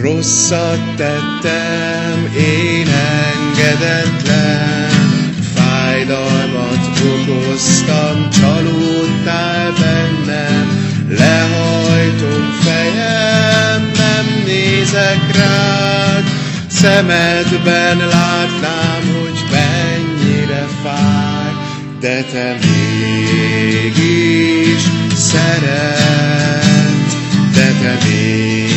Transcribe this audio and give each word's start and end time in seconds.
Rosszat 0.00 0.96
tettem, 0.96 2.32
én 2.36 2.86
engedetlen, 3.34 4.90
fájdalmat 5.54 6.86
okoztam, 7.02 8.30
csalódtál 8.30 9.72
bennem, 9.72 10.66
lehajtom 11.08 12.58
fejem, 12.60 13.90
nem 13.96 14.42
nézek 14.44 15.36
rád, 15.36 16.24
szemedben 16.68 17.96
látnám, 17.96 19.02
hogy 19.20 19.44
mennyire 19.50 20.66
fáj, 20.82 21.52
de 22.00 22.22
te 22.32 22.56
mégis 23.06 24.02
szeret, 25.14 27.08
de 27.54 27.72
te 27.82 27.98
mégis 28.04 28.73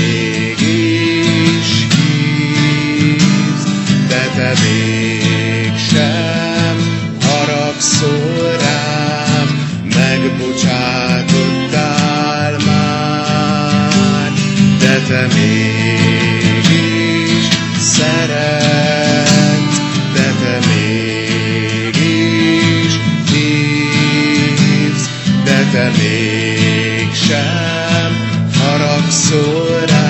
te 4.38 4.54
mégsem 4.64 6.78
haragszol 7.22 8.58
rám, 8.60 9.50
megbocsátottál 9.84 12.58
már, 12.66 14.32
de 14.80 15.02
te 15.08 15.28
mégis 15.34 17.48
szeret, 17.80 19.72
de 20.14 20.34
te 20.42 20.56
mégis 20.68 22.94
hívsz, 23.32 25.08
de 25.44 25.60
te 25.72 25.86
mégsem 25.98 28.12
haragszol 28.60 29.80
rám, 29.88 30.07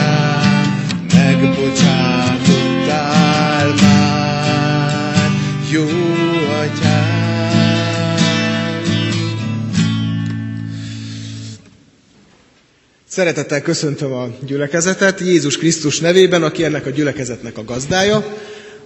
Szeretettel 13.17 13.61
köszöntöm 13.61 14.11
a 14.13 14.29
gyülekezetet 14.45 15.19
Jézus 15.19 15.57
Krisztus 15.57 15.99
nevében, 15.99 16.43
aki 16.43 16.63
ennek 16.63 16.85
a 16.85 16.89
gyülekezetnek 16.89 17.57
a 17.57 17.63
gazdája, 17.63 18.37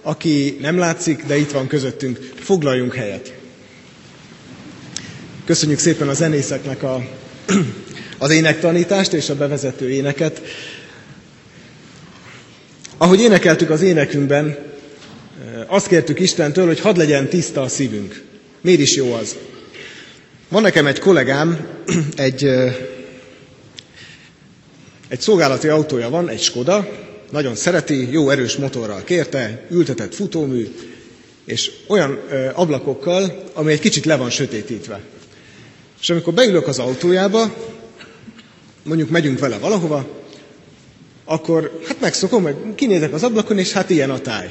aki 0.02 0.56
nem 0.60 0.78
látszik, 0.78 1.24
de 1.26 1.36
itt 1.36 1.50
van 1.50 1.66
közöttünk. 1.66 2.18
Foglaljunk 2.34 2.94
helyet. 2.94 3.32
Köszönjük 5.44 5.78
szépen 5.78 6.08
a 6.08 6.14
zenészeknek 6.14 6.82
a, 6.82 7.04
az 8.18 8.30
énektanítást 8.30 9.12
és 9.12 9.28
a 9.28 9.34
bevezető 9.34 9.90
éneket. 9.90 10.40
Ahogy 12.96 13.20
énekeltük 13.20 13.70
az 13.70 13.82
énekünkben, 13.82 14.58
azt 15.66 15.86
kértük 15.86 16.20
Istentől, 16.20 16.66
hogy 16.66 16.80
hadd 16.80 16.98
legyen 16.98 17.28
tiszta 17.28 17.60
a 17.60 17.68
szívünk. 17.68 18.22
Miért 18.60 18.80
is 18.80 18.94
jó 18.96 19.12
az? 19.12 19.36
Van 20.48 20.62
nekem 20.62 20.86
egy 20.86 20.98
kollégám, 20.98 21.66
egy, 22.16 22.46
egy 25.12 25.20
szolgálati 25.20 25.68
autója 25.68 26.10
van, 26.10 26.28
egy 26.28 26.40
Skoda, 26.40 26.88
nagyon 27.30 27.54
szereti, 27.54 28.12
jó 28.12 28.30
erős 28.30 28.56
motorral 28.56 29.02
kérte, 29.04 29.66
ültetett 29.70 30.14
futómű, 30.14 30.74
és 31.44 31.70
olyan 31.88 32.18
ö, 32.30 32.48
ablakokkal, 32.54 33.42
ami 33.52 33.72
egy 33.72 33.80
kicsit 33.80 34.04
le 34.04 34.16
van 34.16 34.30
sötétítve. 34.30 35.00
És 36.00 36.10
amikor 36.10 36.32
beülök 36.34 36.66
az 36.66 36.78
autójába, 36.78 37.54
mondjuk 38.82 39.10
megyünk 39.10 39.38
vele 39.38 39.58
valahova, 39.58 40.06
akkor 41.24 41.80
hát 41.86 42.00
megszokom, 42.00 42.42
meg 42.42 42.56
kinézek 42.74 43.12
az 43.12 43.22
ablakon, 43.22 43.58
és 43.58 43.72
hát 43.72 43.90
ilyen 43.90 44.10
a 44.10 44.20
táj. 44.20 44.50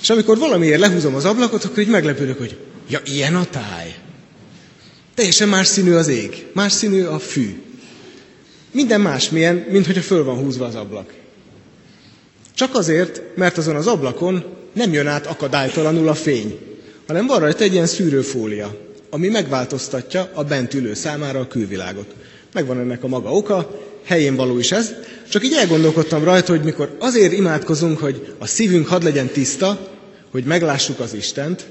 És 0.00 0.10
amikor 0.10 0.38
valamiért 0.38 0.80
lehúzom 0.80 1.14
az 1.14 1.24
ablakot, 1.24 1.64
akkor 1.64 1.78
így 1.78 1.88
meglepődök, 1.88 2.38
hogy 2.38 2.56
ja, 2.88 3.00
ilyen 3.04 3.36
a 3.36 3.44
táj. 3.44 3.94
Teljesen 5.14 5.48
más 5.48 5.66
színű 5.66 5.92
az 5.92 6.08
ég, 6.08 6.46
más 6.52 6.72
színű 6.72 7.04
a 7.04 7.18
fű. 7.18 7.62
Minden 8.78 9.00
másmilyen, 9.00 9.66
mint 9.70 9.86
hogyha 9.86 10.02
föl 10.02 10.24
van 10.24 10.36
húzva 10.36 10.64
az 10.64 10.74
ablak. 10.74 11.12
Csak 12.54 12.74
azért, 12.74 13.22
mert 13.36 13.58
azon 13.58 13.76
az 13.76 13.86
ablakon 13.86 14.44
nem 14.72 14.92
jön 14.92 15.06
át 15.06 15.26
akadálytalanul 15.26 16.08
a 16.08 16.14
fény, 16.14 16.58
hanem 17.06 17.26
van 17.26 17.38
rajta 17.38 17.64
egy 17.64 17.72
ilyen 17.72 17.86
szűrőfólia, 17.86 18.76
ami 19.10 19.28
megváltoztatja 19.28 20.30
a 20.34 20.44
bent 20.44 20.74
ülő 20.74 20.94
számára 20.94 21.40
a 21.40 21.46
külvilágot. 21.46 22.14
Megvan 22.52 22.78
ennek 22.78 23.04
a 23.04 23.08
maga 23.08 23.32
oka, 23.32 23.80
helyén 24.04 24.36
való 24.36 24.58
is 24.58 24.72
ez, 24.72 24.94
csak 25.28 25.44
így 25.44 25.54
elgondolkodtam 25.54 26.24
rajta, 26.24 26.52
hogy 26.52 26.64
mikor 26.64 26.96
azért 26.98 27.32
imádkozunk, 27.32 27.98
hogy 27.98 28.34
a 28.38 28.46
szívünk 28.46 28.86
hadd 28.86 29.02
legyen 29.04 29.26
tiszta, 29.26 29.88
hogy 30.30 30.44
meglássuk 30.44 31.00
az 31.00 31.14
Istent, 31.14 31.66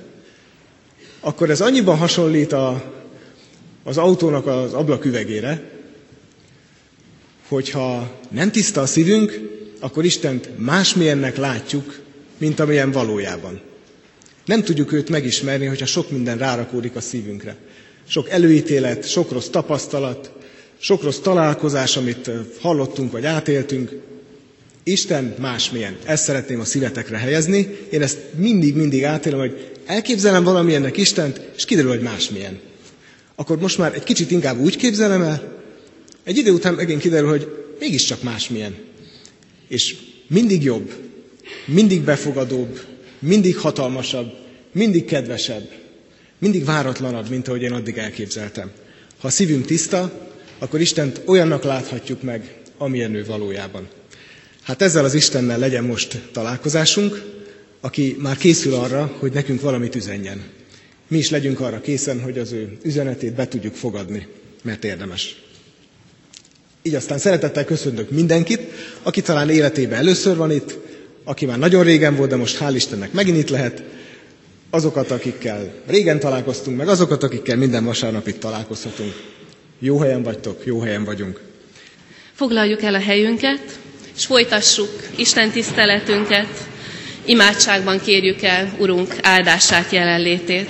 akkor 1.20 1.50
ez 1.50 1.62
annyiban 1.62 1.98
hasonlít 1.98 2.52
a, 2.54 2.84
az 3.84 3.98
autónak 3.98 4.48
az 4.48 4.74
ablaküvegére, 4.74 5.76
hogyha 7.48 8.20
nem 8.30 8.52
tiszta 8.52 8.82
a 8.82 8.86
szívünk, 8.86 9.40
akkor 9.80 10.06
Istent 10.06 10.50
másmilyennek 10.58 11.38
látjuk, 11.38 12.00
mint 12.38 12.60
amilyen 12.60 12.92
valójában. 12.92 13.62
Nem 14.46 14.64
tudjuk 14.64 14.92
őt 14.92 15.10
megismerni, 15.10 15.66
hogyha 15.66 15.86
sok 15.86 16.12
minden 16.12 16.38
rárakódik 16.38 16.96
a 16.96 17.02
szívünkre. 17.02 17.56
Sok 18.08 18.30
előítélet, 18.30 19.10
sok 19.10 19.32
rossz 19.32 19.48
tapasztalat, 19.48 20.32
sok 20.78 21.04
rossz 21.04 21.18
találkozás, 21.20 21.98
amit 21.98 22.32
hallottunk 22.62 23.12
vagy 23.12 23.26
átéltünk. 23.26 23.92
Isten 24.84 25.36
másmilyen. 25.40 25.98
Ezt 26.06 26.24
szeretném 26.24 26.60
a 26.60 26.66
szívetekre 26.66 27.18
helyezni. 27.18 27.78
Én 27.92 28.02
ezt 28.02 28.18
mindig-mindig 28.36 29.04
átélem, 29.04 29.40
hogy 29.40 29.72
elképzelem 29.86 30.44
valamilyennek 30.44 30.98
Istent, 30.98 31.42
és 31.56 31.66
kiderül, 31.66 31.90
hogy 31.90 32.02
másmilyen. 32.02 32.60
Akkor 33.36 33.60
most 33.60 33.78
már 33.78 33.94
egy 33.94 34.04
kicsit 34.04 34.32
inkább 34.32 34.60
úgy 34.60 34.76
képzelem 34.78 35.22
el, 35.22 35.57
egy 36.28 36.38
idő 36.38 36.52
után 36.52 36.74
megint 36.74 37.02
kiderül, 37.02 37.30
hogy 37.30 37.48
mégiscsak 37.80 38.24
másmilyen. 38.24 38.76
És 39.68 39.96
mindig 40.28 40.64
jobb, 40.64 40.94
mindig 41.66 42.02
befogadóbb, 42.02 42.80
mindig 43.20 43.58
hatalmasabb, 43.58 44.34
mindig 44.72 45.06
kedvesebb, 45.06 45.70
mindig 46.38 46.66
váratlanabb, 46.66 47.30
mint 47.30 47.48
ahogy 47.48 47.62
én 47.62 47.72
addig 47.72 47.98
elképzeltem. 47.98 48.72
Ha 49.18 49.28
a 49.28 49.32
szívünk 49.32 49.66
tiszta, 49.66 50.30
akkor 50.60 50.82
Istent 50.82 51.22
olyannak 51.26 51.64
láthatjuk 51.64 52.22
meg, 52.22 52.58
amilyen 52.78 53.16
ő 53.16 53.26
valójában. 53.26 53.88
Hát 54.62 54.82
ezzel 54.82 55.06
az 55.06 55.14
Istennel 55.14 55.60
legyen 55.60 55.84
most 55.84 56.22
találkozásunk, 56.32 57.24
aki 57.82 58.16
már 58.20 58.38
készül 58.38 58.74
arra, 58.74 59.16
hogy 59.20 59.32
nekünk 59.32 59.62
valamit 59.62 59.96
üzenjen. 59.96 60.44
Mi 61.08 61.18
is 61.18 61.30
legyünk 61.30 61.60
arra 61.60 61.82
készen, 61.82 62.22
hogy 62.22 62.38
az 62.38 62.52
ő 62.52 62.78
üzenetét 62.84 63.34
be 63.34 63.48
tudjuk 63.48 63.74
fogadni, 63.76 64.28
mert 64.64 64.84
érdemes. 64.84 65.47
Így 66.88 66.96
aztán 66.96 67.18
szeretettel 67.18 67.66
köszöntök 67.66 68.10
mindenkit, 68.10 68.62
aki 69.04 69.22
talán 69.22 69.50
életében 69.50 69.98
először 70.00 70.36
van 70.36 70.52
itt, 70.52 70.78
aki 71.24 71.46
már 71.46 71.58
nagyon 71.60 71.84
régen 71.84 72.16
volt, 72.16 72.30
de 72.30 72.36
most 72.36 72.58
hál' 72.60 72.72
Istennek 72.76 73.12
megint 73.12 73.38
itt 73.38 73.50
lehet, 73.50 73.84
azokat, 74.70 75.12
akikkel 75.12 75.74
régen 75.88 76.20
találkoztunk, 76.20 76.78
meg 76.78 76.88
azokat, 76.88 77.24
akikkel 77.24 77.58
minden 77.58 77.86
vasárnap 77.86 78.28
itt 78.28 78.40
találkozhatunk. 78.40 79.14
Jó 79.80 80.00
helyen 80.00 80.24
vagytok, 80.24 80.66
jó 80.66 80.80
helyen 80.80 81.04
vagyunk. 81.04 81.40
Foglaljuk 82.34 82.82
el 82.82 82.94
a 82.96 83.00
helyünket, 83.02 83.80
és 84.16 84.26
folytassuk 84.26 84.90
Isten 85.16 85.52
tiszteletünket. 85.52 86.68
Imádságban 87.26 88.00
kérjük 88.00 88.42
el 88.42 88.74
Urunk 88.80 89.16
áldását, 89.22 89.92
jelenlétét. 89.92 90.70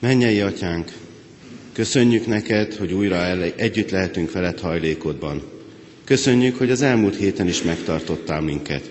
Mennyei 0.00 0.40
atyánk, 0.40 0.92
köszönjük 1.72 2.26
neked, 2.26 2.74
hogy 2.74 2.92
újra 2.92 3.14
ele- 3.16 3.60
együtt 3.60 3.90
lehetünk 3.90 4.32
veled 4.32 4.60
hajlékodban. 4.60 5.42
Köszönjük, 6.04 6.56
hogy 6.56 6.70
az 6.70 6.82
elmúlt 6.82 7.16
héten 7.16 7.48
is 7.48 7.62
megtartottál 7.62 8.40
minket. 8.40 8.90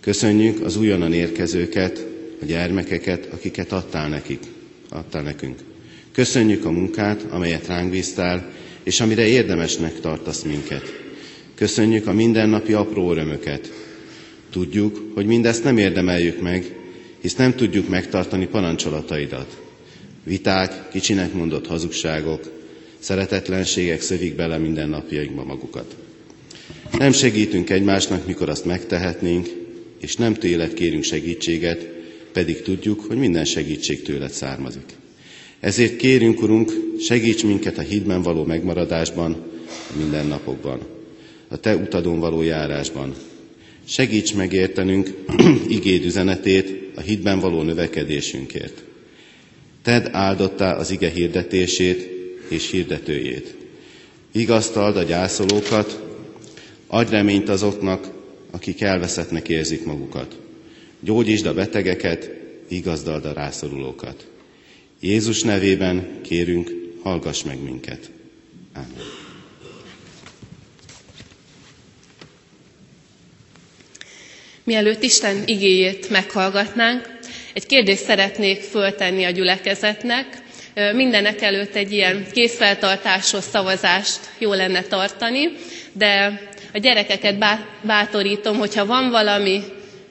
Köszönjük 0.00 0.60
az 0.64 0.76
újonnan 0.76 1.12
érkezőket, 1.12 2.06
a 2.40 2.44
gyermekeket, 2.44 3.28
akiket 3.32 3.72
adtál 3.72 4.08
nekik, 4.08 4.40
adtál 4.88 5.22
nekünk. 5.22 5.58
Köszönjük 6.12 6.64
a 6.64 6.70
munkát, 6.70 7.22
amelyet 7.30 7.66
ránk 7.66 7.90
bíztál, 7.90 8.50
és 8.82 9.00
amire 9.00 9.26
érdemesnek 9.26 10.00
tartasz 10.00 10.42
minket. 10.42 10.92
Köszönjük 11.54 12.06
a 12.06 12.12
mindennapi 12.12 12.72
apró 12.72 13.10
örömöket. 13.10 13.72
Tudjuk, 14.50 15.10
hogy 15.14 15.26
mindezt 15.26 15.64
nem 15.64 15.76
érdemeljük 15.78 16.40
meg, 16.40 16.64
hisz 17.20 17.34
nem 17.34 17.54
tudjuk 17.54 17.88
megtartani 17.88 18.46
parancsolataidat. 18.46 19.65
Viták, 20.26 20.88
kicsinek 20.90 21.32
mondott 21.32 21.66
hazugságok, 21.66 22.50
szeretetlenségek 22.98 24.00
szövik 24.00 24.34
bele 24.36 24.58
minden 24.58 24.88
napjainkba 24.88 25.44
magukat. 25.44 25.96
Nem 26.98 27.12
segítünk 27.12 27.70
egymásnak, 27.70 28.26
mikor 28.26 28.48
azt 28.48 28.64
megtehetnénk, 28.64 29.48
és 30.00 30.16
nem 30.16 30.34
tőled 30.34 30.74
kérünk 30.74 31.02
segítséget, 31.04 31.88
pedig 32.32 32.62
tudjuk, 32.62 33.00
hogy 33.00 33.16
minden 33.16 33.44
segítség 33.44 34.02
tőled 34.02 34.30
származik. 34.30 34.84
Ezért 35.60 35.96
kérünk, 35.96 36.42
Urunk, 36.42 36.72
segíts 37.00 37.44
minket 37.44 37.78
a 37.78 37.82
hídben 37.82 38.22
való 38.22 38.44
megmaradásban, 38.44 39.32
a 39.68 39.96
mindennapokban, 39.98 40.80
a 41.48 41.56
Te 41.56 41.76
utadon 41.76 42.18
való 42.20 42.42
járásban. 42.42 43.14
Segíts 43.84 44.34
megértenünk 44.34 45.14
igéd 45.68 46.04
üzenetét 46.04 46.90
a 46.94 47.00
hídben 47.00 47.38
való 47.40 47.62
növekedésünkért. 47.62 48.84
Ted 49.86 50.08
áldottá 50.12 50.76
az 50.76 50.90
ige 50.90 51.10
hirdetését 51.10 52.10
és 52.48 52.70
hirdetőjét. 52.70 53.54
Vigasztald 54.32 54.96
a 54.96 55.02
gyászolókat, 55.02 56.02
adj 56.86 57.10
reményt 57.10 57.48
azoknak, 57.48 58.10
akik 58.50 58.80
elveszettnek 58.80 59.48
érzik 59.48 59.84
magukat. 59.84 60.38
Gyógyítsd 61.00 61.46
a 61.46 61.54
betegeket, 61.54 62.30
igazdald 62.68 63.24
a 63.24 63.32
rászorulókat. 63.32 64.26
Jézus 65.00 65.42
nevében 65.42 66.20
kérünk, 66.22 66.70
hallgass 67.02 67.42
meg 67.42 67.62
minket. 67.62 68.10
Amen. 68.74 69.06
Mielőtt 74.64 75.02
Isten 75.02 75.42
igéjét 75.44 76.10
meghallgatnánk, 76.10 77.15
egy 77.56 77.66
kérdést 77.66 78.02
szeretnék 78.04 78.60
föltenni 78.60 79.24
a 79.24 79.30
gyülekezetnek. 79.30 80.26
Mindenek 80.92 81.42
előtt 81.42 81.74
egy 81.74 81.92
ilyen 81.92 82.26
készfeltartásos 82.32 83.44
szavazást 83.44 84.18
jó 84.38 84.52
lenne 84.52 84.82
tartani, 84.82 85.52
de 85.92 86.40
a 86.72 86.78
gyerekeket 86.78 87.36
bátorítom, 87.82 88.56
hogyha 88.58 88.86
van 88.86 89.10
valami 89.10 89.62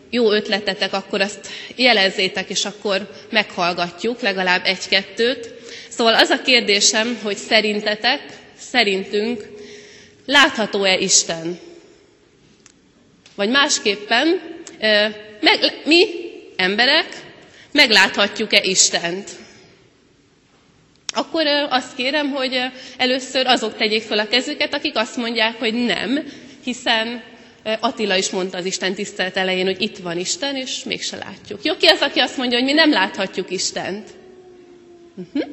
jó 0.09 0.31
ötletetek, 0.31 0.94
akkor 0.94 1.21
azt 1.21 1.47
jelezzétek, 1.75 2.50
és 2.50 2.65
akkor 2.65 3.09
meghallgatjuk, 3.30 4.21
legalább 4.21 4.62
egy-kettőt. 4.65 5.53
Szóval 5.89 6.13
az 6.13 6.30
a 6.30 6.41
kérdésem, 6.41 7.19
hogy 7.24 7.38
szerintetek, 7.38 8.21
szerintünk 8.59 9.44
látható-e 10.25 10.98
Isten? 10.98 11.59
Vagy 13.36 13.50
másképpen, 13.50 14.41
meg, 15.41 15.59
mi, 15.86 16.06
emberek, 16.56 17.25
megláthatjuk-e 17.75 18.62
Istent? 18.63 19.30
Akkor 21.13 21.45
azt 21.69 21.95
kérem, 21.95 22.30
hogy 22.31 22.60
először 22.98 23.48
azok 23.48 23.77
tegyék 23.77 24.01
fel 24.01 24.19
a 24.19 24.27
kezüket, 24.27 24.74
akik 24.74 24.98
azt 24.98 25.18
mondják, 25.18 25.60
hogy 25.60 25.74
nem, 25.74 26.24
hiszen 26.63 27.24
Attila 27.80 28.16
is 28.18 28.30
mondta 28.30 28.57
az 28.57 28.66
Isten 28.66 28.94
tisztelet 28.94 29.38
elején, 29.38 29.66
hogy 29.66 29.81
itt 29.81 29.98
van 29.98 30.18
Isten, 30.18 30.56
és 30.56 30.83
mégse 30.83 31.18
látjuk. 31.18 31.60
Jó, 31.63 31.77
ki 31.77 31.86
az, 31.88 32.00
aki 32.01 32.19
azt 32.19 32.38
mondja, 32.38 32.57
hogy 32.57 32.68
mi 32.68 32.74
nem 32.74 32.92
láthatjuk 32.92 33.51
Istent? 33.51 34.10
Uh-huh. 35.16 35.51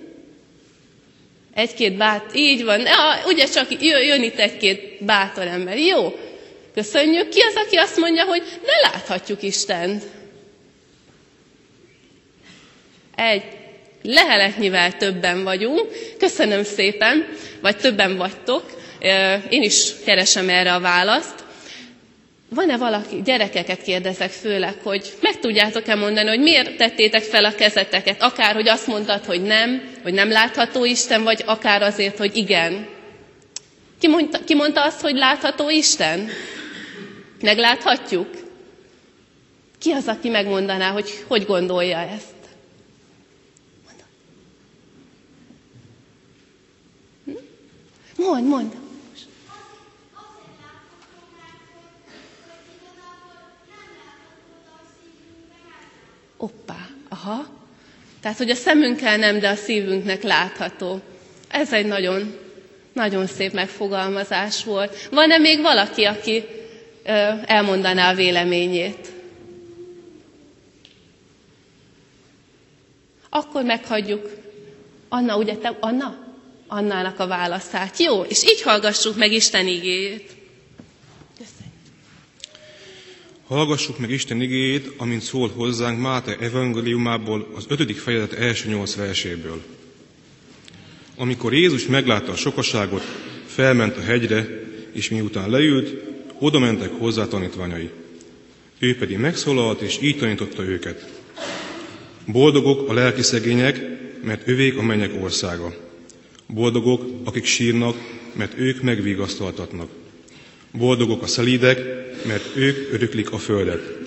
Egy-két 1.55 1.97
bát, 1.97 2.31
így 2.35 2.65
van, 2.65 2.81
ja, 2.81 3.23
ugye 3.27 3.45
csak 3.47 3.83
jön 3.83 4.23
itt 4.23 4.39
egy-két 4.39 5.05
bátor 5.05 5.47
ember. 5.47 5.79
Jó, 5.79 6.15
köszönjük. 6.75 7.29
Ki 7.29 7.41
az, 7.41 7.55
aki 7.67 7.77
azt 7.77 7.97
mondja, 7.97 8.25
hogy 8.25 8.43
ne 8.65 8.91
láthatjuk 8.91 9.43
Istent? 9.43 10.03
Egy 13.17 13.43
leheletnyivel 14.03 14.97
többen 14.97 15.43
vagyunk. 15.45 15.87
Köszönöm 16.19 16.63
szépen, 16.65 17.27
vagy 17.61 17.77
többen 17.77 18.17
vagytok. 18.17 18.65
Én 19.49 19.63
is 19.63 19.91
keresem 20.05 20.49
erre 20.49 20.75
a 20.75 20.81
választ. 20.81 21.45
Van-e 22.55 22.77
valaki, 22.77 23.23
gyerekeket 23.25 23.83
kérdezek 23.83 24.31
főleg, 24.31 24.75
hogy 24.83 25.13
meg 25.21 25.39
tudjátok-e 25.39 25.95
mondani, 25.95 26.29
hogy 26.29 26.41
miért 26.41 26.77
tettétek 26.77 27.23
fel 27.23 27.45
a 27.45 27.55
kezeteket? 27.55 28.23
Akár, 28.23 28.55
hogy 28.55 28.69
azt 28.69 28.87
mondtad, 28.87 29.25
hogy 29.25 29.43
nem, 29.43 29.83
hogy 30.03 30.13
nem 30.13 30.31
látható 30.31 30.85
Isten, 30.85 31.23
vagy 31.23 31.43
akár 31.47 31.83
azért, 31.83 32.19
hogy 32.19 32.37
igen. 32.37 32.87
Ki 34.01 34.09
mondta, 34.09 34.39
ki 34.45 34.55
mondta 34.55 34.85
azt, 34.85 35.01
hogy 35.01 35.17
látható 35.17 35.71
Isten? 35.71 36.29
Megláthatjuk? 37.41 38.29
Ki 39.79 39.91
az, 39.91 40.07
aki 40.09 40.29
megmondaná, 40.29 40.91
hogy 40.91 41.25
hogy 41.27 41.47
gondolja 41.47 41.99
ezt? 41.99 42.32
Mondd, 48.23 48.47
mondd. 48.47 48.73
Oppá, 56.37 56.89
aha. 57.09 57.47
Tehát, 58.21 58.39
hogy 58.39 58.51
a 58.51 58.55
szemünkkel 58.55 59.17
nem, 59.17 59.39
de 59.39 59.49
a 59.49 59.55
szívünknek 59.55 60.23
látható. 60.23 61.01
Ez 61.49 61.73
egy 61.73 61.87
nagyon, 61.87 62.39
nagyon 62.93 63.27
szép 63.27 63.53
megfogalmazás 63.53 64.65
volt. 64.65 65.09
Van-e 65.11 65.39
még 65.39 65.61
valaki, 65.61 66.05
aki 66.05 66.45
elmondaná 67.47 68.11
a 68.11 68.15
véleményét? 68.15 69.13
Akkor 73.31 73.63
meghagyjuk. 73.63 74.31
Anna, 75.09 75.37
ugye 75.37 75.57
te, 75.57 75.77
Anna? 75.81 76.22
Annának 76.75 77.19
a 77.19 77.27
válaszát. 77.27 77.99
Jó, 77.99 78.23
és 78.23 78.45
így 78.45 78.63
hallgassuk 78.63 79.17
meg 79.17 79.33
Isten 79.33 79.67
igéjét. 79.67 80.31
Hallgassuk 83.47 83.99
meg 83.99 84.11
Isten 84.11 84.41
igéjét, 84.41 84.93
amint 84.97 85.23
szól 85.23 85.49
hozzánk 85.49 86.01
Máte 86.01 86.37
evangéliumából, 86.41 87.53
az 87.55 87.65
ötödik 87.69 87.99
fejezet 87.99 88.33
első 88.33 88.69
nyolc 88.69 88.95
verséből. 88.95 89.63
Amikor 91.17 91.55
Jézus 91.55 91.87
meglátta 91.87 92.33
a 92.33 92.37
sokaságot, 92.37 93.03
felment 93.47 93.97
a 93.97 94.01
hegyre, 94.01 94.49
és 94.93 95.11
miután 95.11 95.51
leült, 95.51 95.95
oda 96.39 96.59
mentek 96.59 96.91
hozzá 96.99 97.27
tanítványai. 97.27 97.91
Ő 98.79 98.97
pedig 98.97 99.19
megszólalt, 99.19 99.81
és 99.81 99.99
így 100.03 100.19
tanította 100.19 100.63
őket. 100.63 101.09
Boldogok 102.27 102.89
a 102.89 102.93
lelki 102.93 103.23
szegények, 103.23 103.81
mert 104.23 104.49
övék 104.49 104.79
a 104.79 104.83
mennyek 104.83 105.23
országa. 105.23 105.91
Boldogok, 106.47 107.11
akik 107.25 107.45
sírnak, 107.45 107.97
mert 108.33 108.59
ők 108.59 108.83
megvigasztaltatnak. 108.83 109.89
Boldogok 110.73 111.23
a 111.23 111.27
szelídek, 111.27 111.79
mert 112.27 112.57
ők 112.57 112.93
öröklik 112.93 113.33
a 113.33 113.39
földet. 113.39 114.01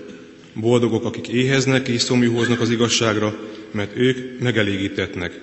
Boldogok, 0.53 1.05
akik 1.05 1.27
éheznek 1.27 1.87
és 1.87 2.01
szomjúhoznak 2.01 2.61
az 2.61 2.69
igazságra, 2.69 3.39
mert 3.71 3.97
ők 3.97 4.39
megelégítetnek. 4.39 5.41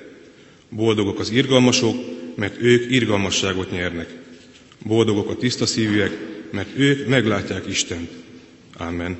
Boldogok 0.68 1.18
az 1.18 1.30
irgalmasok, 1.30 1.96
mert 2.36 2.62
ők 2.62 2.90
irgalmasságot 2.90 3.70
nyernek. 3.70 4.08
Boldogok 4.86 5.30
a 5.30 5.36
tiszta 5.36 5.66
szívűek, 5.66 6.18
mert 6.50 6.78
ők 6.78 7.08
meglátják 7.08 7.66
Istent. 7.68 8.10
Amen. 8.76 9.18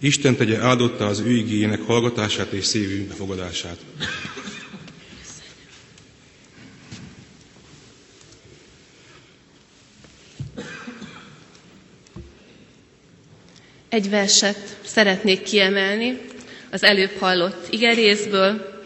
Isten 0.00 0.36
tegye 0.36 0.58
áldotta 0.58 1.06
az 1.06 1.20
ő 1.20 1.30
igényének 1.30 1.80
hallgatását 1.80 2.52
és 2.52 2.64
szívünk 2.64 3.08
befogadását. 3.08 3.78
Egy 13.90 14.10
verset 14.10 14.56
szeretnék 14.84 15.42
kiemelni 15.42 16.20
az 16.70 16.82
előbb 16.82 17.16
hallott 17.18 17.66
igerészből, 17.70 18.80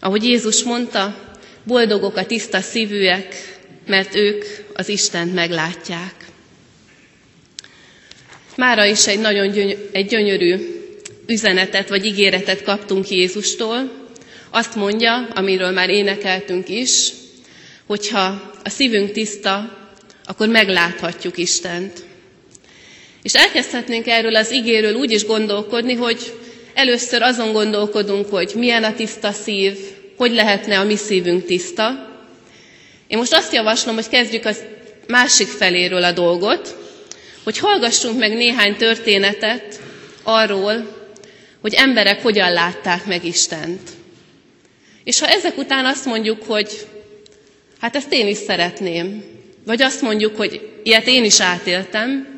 ahogy 0.00 0.24
Jézus 0.24 0.62
mondta, 0.62 1.16
boldogok 1.64 2.16
a 2.16 2.26
tiszta 2.26 2.60
szívűek, 2.60 3.58
mert 3.86 4.14
ők 4.14 4.44
az 4.74 4.88
Istent 4.88 5.34
meglátják. 5.34 6.14
Mára 8.56 8.84
is 8.84 9.06
egy 9.06 9.18
nagyon 9.18 9.50
gyöny- 9.50 9.76
egy 9.92 10.06
gyönyörű 10.06 10.56
üzenetet 11.26 11.88
vagy 11.88 12.04
ígéretet 12.04 12.62
kaptunk 12.62 13.08
Jézustól. 13.08 13.90
Azt 14.50 14.74
mondja, 14.74 15.28
amiről 15.34 15.70
már 15.70 15.90
énekeltünk 15.90 16.68
is, 16.68 17.10
hogyha 17.86 18.52
a 18.64 18.68
szívünk 18.68 19.12
tiszta, 19.12 19.78
akkor 20.24 20.48
megláthatjuk 20.48 21.36
Istent. 21.38 22.05
És 23.26 23.34
elkezdhetnénk 23.34 24.06
erről 24.06 24.36
az 24.36 24.50
igéről 24.50 24.94
úgy 24.94 25.10
is 25.12 25.24
gondolkodni, 25.24 25.94
hogy 25.94 26.32
először 26.74 27.22
azon 27.22 27.52
gondolkodunk, 27.52 28.28
hogy 28.30 28.52
milyen 28.54 28.84
a 28.84 28.94
tiszta 28.94 29.32
szív, 29.32 29.78
hogy 30.16 30.32
lehetne 30.32 30.78
a 30.78 30.84
mi 30.84 30.96
szívünk 30.96 31.44
tiszta. 31.44 32.10
Én 33.06 33.18
most 33.18 33.34
azt 33.34 33.52
javaslom, 33.52 33.94
hogy 33.94 34.08
kezdjük 34.08 34.44
az 34.44 34.62
másik 35.06 35.46
feléről 35.46 36.04
a 36.04 36.12
dolgot, 36.12 36.76
hogy 37.44 37.58
hallgassunk 37.58 38.18
meg 38.18 38.32
néhány 38.34 38.76
történetet 38.76 39.80
arról, 40.22 41.06
hogy 41.60 41.74
emberek 41.74 42.22
hogyan 42.22 42.52
látták 42.52 43.06
meg 43.06 43.24
Istent. 43.24 43.80
És 45.04 45.20
ha 45.20 45.26
ezek 45.26 45.58
után 45.58 45.84
azt 45.84 46.04
mondjuk, 46.04 46.42
hogy 46.42 46.86
hát 47.80 47.96
ezt 47.96 48.12
én 48.12 48.26
is 48.28 48.36
szeretném, 48.36 49.24
vagy 49.64 49.82
azt 49.82 50.02
mondjuk, 50.02 50.36
hogy 50.36 50.68
ilyet 50.82 51.06
én 51.06 51.24
is 51.24 51.40
átéltem, 51.40 52.34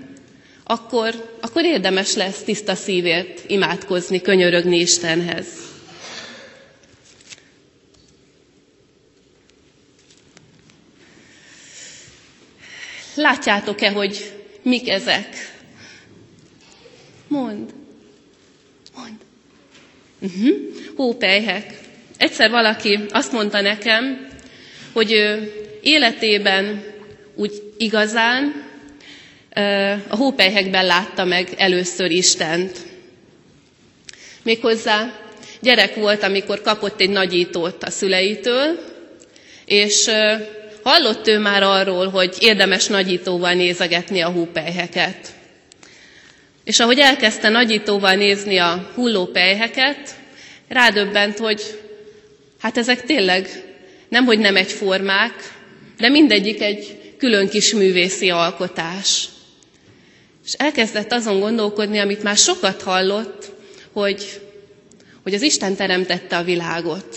akkor, 0.71 1.37
akkor 1.41 1.65
érdemes 1.65 2.15
lesz 2.15 2.43
tiszta 2.43 2.75
szívért 2.75 3.43
imádkozni, 3.47 4.21
könyörögni 4.21 4.79
Istenhez. 4.79 5.47
Látjátok-e, 13.15 13.91
hogy 13.91 14.33
mik 14.63 14.89
ezek? 14.89 15.29
Mond. 17.29 17.71
Mond. 18.95 19.17
Mhm. 20.19 20.33
Uh-huh. 20.33 20.57
Hópelyhek. 20.97 21.79
Egyszer 22.17 22.51
valaki 22.51 22.99
azt 23.11 23.33
mondta 23.33 23.61
nekem, 23.61 24.29
hogy 24.93 25.13
ő 25.13 25.53
életében 25.83 26.85
úgy 27.35 27.63
igazán 27.77 28.68
a 30.09 30.17
hópelyhekben 30.17 30.87
látta 30.87 31.25
meg 31.25 31.49
először 31.57 32.11
Istent. 32.11 32.79
Méghozzá 34.43 35.13
gyerek 35.61 35.95
volt, 35.95 36.23
amikor 36.23 36.61
kapott 36.63 37.01
egy 37.01 37.11
nagyítót 37.11 37.83
a 37.83 37.91
szüleitől, 37.91 38.79
és 39.65 40.11
hallott 40.83 41.27
ő 41.27 41.39
már 41.39 41.63
arról, 41.63 42.09
hogy 42.09 42.37
érdemes 42.41 42.87
nagyítóval 42.87 43.53
nézegetni 43.53 44.21
a 44.21 44.29
hópelyheket. 44.31 45.17
És 46.65 46.81
ahogy 46.81 46.99
elkezdte 46.99 47.49
nagyítóval 47.49 48.15
nézni 48.15 48.59
a 48.59 48.91
hullópelyheket, 48.95 50.15
rádöbbent, 50.69 51.39
hogy 51.39 51.63
hát 52.61 52.79
ezek 52.79 53.03
tényleg 53.05 53.49
nemhogy 54.09 54.39
nem 54.39 54.57
egyformák, 54.57 55.35
de 55.99 56.09
mindegyik 56.09 56.63
egy 56.63 56.97
külön 57.19 57.49
kis 57.49 57.75
művészi 57.75 58.31
alkotás. 58.31 59.29
És 60.49 60.55
elkezdett 60.55 61.13
azon 61.13 61.41
gondolkodni, 61.41 61.99
amit 61.99 62.23
már 62.23 62.37
sokat 62.37 62.83
hallott, 62.83 63.51
hogy, 63.93 64.41
hogy 65.23 65.35
az 65.35 65.43
Isten 65.43 65.77
teremtette 65.77 66.37
a 66.37 66.43
világot. 66.43 67.17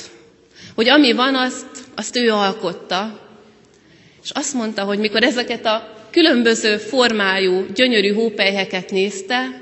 Hogy 0.76 0.90
ami 0.90 1.12
van, 1.14 1.36
azt, 1.36 1.66
azt 1.96 2.16
ő 2.16 2.32
alkotta. 2.32 3.30
És 4.24 4.30
azt 4.30 4.54
mondta, 4.54 4.84
hogy 4.84 5.00
mikor 5.00 5.24
ezeket 5.24 5.66
a 5.66 6.08
különböző 6.10 6.78
formájú, 6.78 7.66
gyönyörű 7.74 8.14
hópelyheket 8.14 8.92
nézte, 8.92 9.62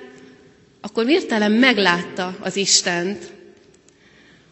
akkor 0.82 1.06
virtelen 1.06 1.52
meglátta 1.52 2.38
az 2.40 2.56
Istent. 2.56 3.24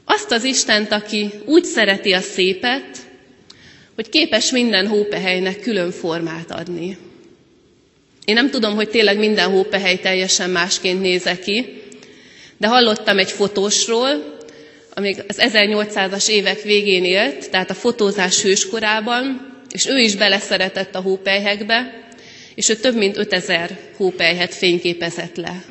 Azt 0.05 0.31
az 0.31 0.43
Istent, 0.43 0.91
aki 0.91 1.29
úgy 1.45 1.63
szereti 1.63 2.12
a 2.13 2.21
szépet, 2.21 2.97
hogy 3.95 4.09
képes 4.09 4.51
minden 4.51 4.88
hópehelynek 4.88 5.59
külön 5.59 5.91
formát 5.91 6.51
adni. 6.51 6.97
Én 8.27 8.34
nem 8.34 8.50
tudom, 8.50 8.75
hogy 8.75 8.89
tényleg 8.89 9.17
minden 9.17 9.50
hópehely 9.50 9.98
teljesen 10.00 10.50
másként 10.50 11.01
néze 11.01 11.39
ki, 11.39 11.81
de 12.57 12.67
hallottam 12.67 13.17
egy 13.19 13.31
fotósról, 13.31 14.38
amíg 14.93 15.24
az 15.27 15.38
1800-as 15.39 16.27
évek 16.29 16.62
végén 16.62 17.03
élt, 17.03 17.50
tehát 17.50 17.69
a 17.69 17.74
fotózás 17.74 18.41
hőskorában, 18.41 19.53
és 19.72 19.86
ő 19.88 20.00
is 20.00 20.15
beleszeretett 20.15 20.96
a 20.96 21.01
hópelyhekbe, 21.01 22.07
és 22.55 22.69
ő 22.69 22.75
több 22.75 22.96
mint 22.96 23.17
5000 23.17 23.77
hópelyhet 23.98 24.53
fényképezett 24.53 25.36
le. 25.36 25.63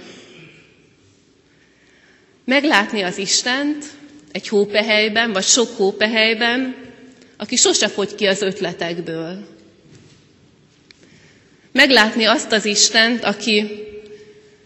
Meglátni 2.45 3.03
az 3.03 3.19
Istent 3.19 3.85
egy 4.33 4.49
hópehelyben, 4.49 5.33
vagy 5.33 5.45
sok 5.45 5.69
hópehelyben, 5.77 6.75
aki 7.37 7.57
sose 7.57 7.89
fogy 7.89 8.15
ki 8.15 8.27
az 8.27 8.43
ötletekből. 8.43 9.56
Meglátni 11.77 12.25
azt 12.25 12.53
az 12.53 12.65
Istent, 12.65 13.25
aki 13.25 13.67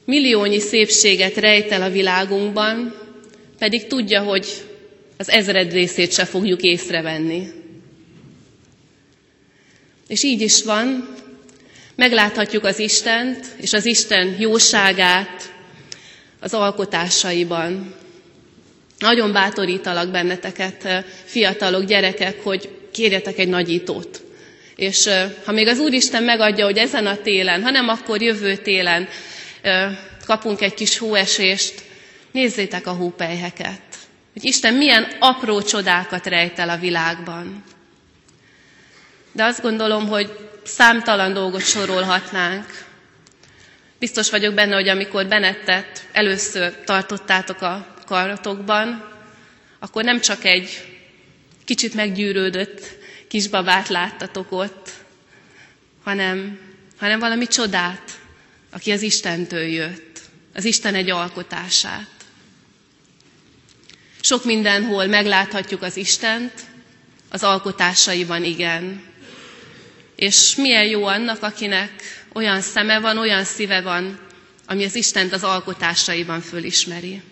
milliónyi 0.05 0.59
szépséget 0.61 1.37
rejtel 1.37 1.83
a 1.83 1.91
világunkban, 1.91 2.95
pedig 3.59 3.87
tudja, 3.87 4.23
hogy 4.23 4.47
az 5.17 5.29
ezred 5.31 5.73
részét 5.73 6.13
se 6.13 6.25
fogjuk 6.25 6.63
észrevenni. 6.63 7.47
És 10.09 10.23
így 10.23 10.41
is 10.41 10.63
van, 10.65 11.15
megláthatjuk 11.95 12.65
az 12.65 12.79
Istent 12.79 13.47
és 13.61 13.73
az 13.73 13.87
Isten 13.87 14.37
jóságát 14.39 15.53
az 16.41 16.55
alkotásaiban. 16.55 17.95
Nagyon 18.99 19.33
bátorítalak 19.33 20.11
benneteket, 20.11 21.05
fiatalok, 21.25 21.85
gyerekek, 21.85 22.43
hogy 22.43 22.69
kérjetek 22.93 23.39
egy 23.39 23.49
nagyítót. 23.49 24.23
És 24.81 25.09
ha 25.45 25.53
még 25.53 25.67
az 25.69 25.79
Úristen 25.79 26.23
megadja, 26.23 26.65
hogy 26.65 26.77
ezen 26.79 27.07
a 27.07 27.17
télen, 27.17 27.63
hanem 27.63 27.89
akkor 27.89 28.23
jövő 28.23 28.57
télen 28.57 29.09
kapunk 30.27 30.61
egy 30.61 30.75
kis 30.75 30.99
hóesést, 30.99 31.83
nézzétek 32.33 32.87
a 32.87 32.91
hópelyheket. 32.93 33.81
Hogy 34.33 34.45
Isten 34.45 34.75
milyen 34.75 35.07
apró 35.19 35.63
csodákat 35.63 36.27
rejtel 36.27 36.69
a 36.69 36.77
világban. 36.77 37.65
De 39.33 39.45
azt 39.45 39.63
gondolom, 39.63 40.09
hogy 40.09 40.31
számtalan 40.65 41.33
dolgot 41.33 41.65
sorolhatnánk. 41.65 42.67
Biztos 43.99 44.31
vagyok 44.31 44.55
benne, 44.55 44.75
hogy 44.75 44.89
amikor 44.89 45.27
Benettet 45.27 46.05
először 46.13 46.75
tartottátok 46.85 47.63
a 47.63 47.87
karatokban, 48.07 49.09
akkor 49.81 50.05
nem 50.05 50.21
csak 50.21 50.45
egy 50.45 50.69
kicsit 51.65 51.95
meggyűrődött 51.95 52.99
kisbabát 53.31 53.89
láttatok 53.89 54.53
ott, 54.53 54.91
hanem, 56.03 56.59
hanem 56.99 57.19
valami 57.19 57.47
csodát, 57.47 58.19
aki 58.71 58.91
az 58.93 59.03
Istentől 59.03 59.63
jött, 59.67 60.21
az 60.55 60.65
Isten 60.65 60.95
egy 60.95 61.11
alkotását. 61.11 62.09
Sok 64.21 64.45
mindenhol 64.45 65.07
megláthatjuk 65.07 65.83
az 65.83 65.97
Istent, 65.97 66.53
az 67.29 67.43
alkotásaiban 67.43 68.45
igen. 68.45 69.03
És 70.17 70.57
milyen 70.57 70.87
jó 70.87 71.05
annak, 71.05 71.43
akinek 71.43 71.93
olyan 72.33 72.61
szeme 72.61 73.01
van, 73.01 73.19
olyan 73.19 73.45
szíve 73.45 73.81
van, 73.81 74.19
ami 74.67 74.85
az 74.85 74.95
Istent 74.95 75.33
az 75.33 75.45
alkotásaiban 75.45 76.41
fölismeri. 76.41 77.23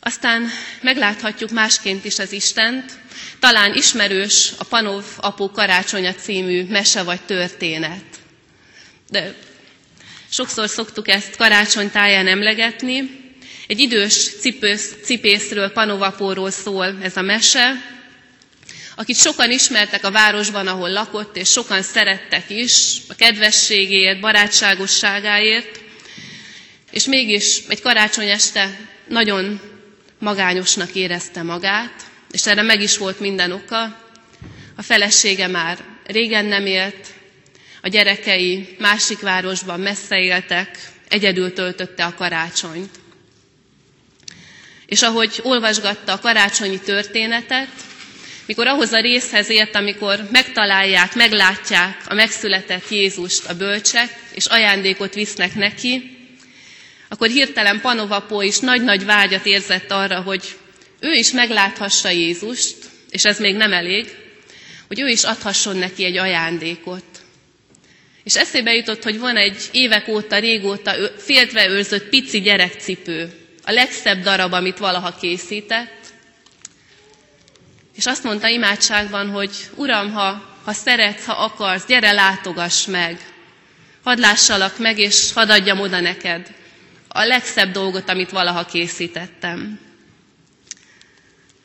Aztán 0.00 0.48
megláthatjuk 0.82 1.50
másként 1.50 2.04
is 2.04 2.18
az 2.18 2.32
Istent, 2.32 2.92
talán 3.38 3.74
ismerős 3.74 4.52
a 4.58 4.64
Panov 4.64 5.04
apó 5.16 5.50
karácsonya 5.50 6.14
című 6.14 6.64
mese 6.64 7.02
vagy 7.02 7.20
történet. 7.22 8.02
De 9.10 9.34
sokszor 10.30 10.68
szoktuk 10.68 11.08
ezt 11.08 11.36
karácsony 11.36 11.90
táján 11.90 12.26
emlegetni. 12.26 13.10
Egy 13.66 13.78
idős 13.80 14.30
cipősz, 14.40 14.94
cipészről, 15.04 15.68
Panovapóról 15.70 16.50
szól 16.50 16.98
ez 17.02 17.16
a 17.16 17.22
mese, 17.22 17.72
akit 18.94 19.16
sokan 19.16 19.50
ismertek 19.50 20.04
a 20.04 20.10
városban, 20.10 20.66
ahol 20.66 20.90
lakott, 20.90 21.36
és 21.36 21.50
sokan 21.50 21.82
szerettek 21.82 22.50
is 22.50 22.96
a 23.08 23.14
kedvességéért, 23.14 24.20
barátságosságáért, 24.20 25.79
és 26.90 27.04
mégis 27.04 27.62
egy 27.68 27.80
karácsony 27.80 28.28
este 28.28 28.78
nagyon 29.08 29.60
magányosnak 30.18 30.94
érezte 30.94 31.42
magát, 31.42 31.92
és 32.30 32.46
erre 32.46 32.62
meg 32.62 32.80
is 32.82 32.96
volt 32.98 33.20
minden 33.20 33.52
oka. 33.52 33.82
A 34.76 34.82
felesége 34.82 35.46
már 35.46 35.78
régen 36.06 36.44
nem 36.44 36.66
élt, 36.66 37.06
a 37.82 37.88
gyerekei 37.88 38.76
másik 38.78 39.20
városban 39.20 39.80
messze 39.80 40.18
éltek, 40.18 40.78
egyedül 41.08 41.52
töltötte 41.52 42.04
a 42.04 42.14
karácsonyt. 42.14 42.90
És 44.86 45.02
ahogy 45.02 45.40
olvasgatta 45.42 46.12
a 46.12 46.18
karácsonyi 46.18 46.80
történetet, 46.80 47.68
mikor 48.46 48.66
ahhoz 48.66 48.92
a 48.92 49.00
részhez 49.00 49.48
ért, 49.50 49.74
amikor 49.74 50.28
megtalálják, 50.32 51.14
meglátják 51.14 52.02
a 52.08 52.14
megszületett 52.14 52.88
Jézust 52.90 53.46
a 53.46 53.54
bölcsek, 53.56 54.18
és 54.34 54.46
ajándékot 54.46 55.14
visznek 55.14 55.54
neki, 55.54 56.19
akkor 57.12 57.28
hirtelen 57.28 57.80
Panovapó 57.80 58.42
is 58.42 58.58
nagy-nagy 58.58 59.04
vágyat 59.04 59.46
érzett 59.46 59.90
arra, 59.90 60.20
hogy 60.22 60.42
ő 61.00 61.12
is 61.12 61.30
megláthassa 61.30 62.08
Jézust, 62.10 62.76
és 63.10 63.24
ez 63.24 63.38
még 63.38 63.56
nem 63.56 63.72
elég, 63.72 64.06
hogy 64.88 65.00
ő 65.00 65.08
is 65.08 65.22
adhasson 65.22 65.76
neki 65.76 66.04
egy 66.04 66.16
ajándékot. 66.16 67.04
És 68.24 68.36
eszébe 68.36 68.74
jutott, 68.74 69.02
hogy 69.02 69.18
van 69.18 69.36
egy 69.36 69.68
évek 69.72 70.08
óta, 70.08 70.38
régóta 70.38 70.92
féltve 71.18 71.68
őrzött 71.68 72.08
pici 72.08 72.40
gyerekcipő, 72.40 73.32
a 73.64 73.72
legszebb 73.72 74.22
darab, 74.22 74.52
amit 74.52 74.78
valaha 74.78 75.14
készített, 75.20 75.98
és 77.96 78.06
azt 78.06 78.24
mondta 78.24 78.48
imádságban, 78.48 79.30
hogy 79.30 79.50
Uram, 79.74 80.12
ha, 80.12 80.56
ha 80.64 80.72
szeretsz, 80.72 81.24
ha 81.24 81.32
akarsz, 81.32 81.86
gyere 81.86 82.12
látogass 82.12 82.86
meg, 82.86 83.18
hadd 84.02 84.20
lássalak 84.20 84.78
meg, 84.78 84.98
és 84.98 85.32
hadd 85.32 85.50
adjam 85.50 85.80
oda 85.80 86.00
neked 86.00 86.58
a 87.12 87.24
legszebb 87.24 87.72
dolgot, 87.72 88.08
amit 88.08 88.30
valaha 88.30 88.64
készítettem. 88.64 89.80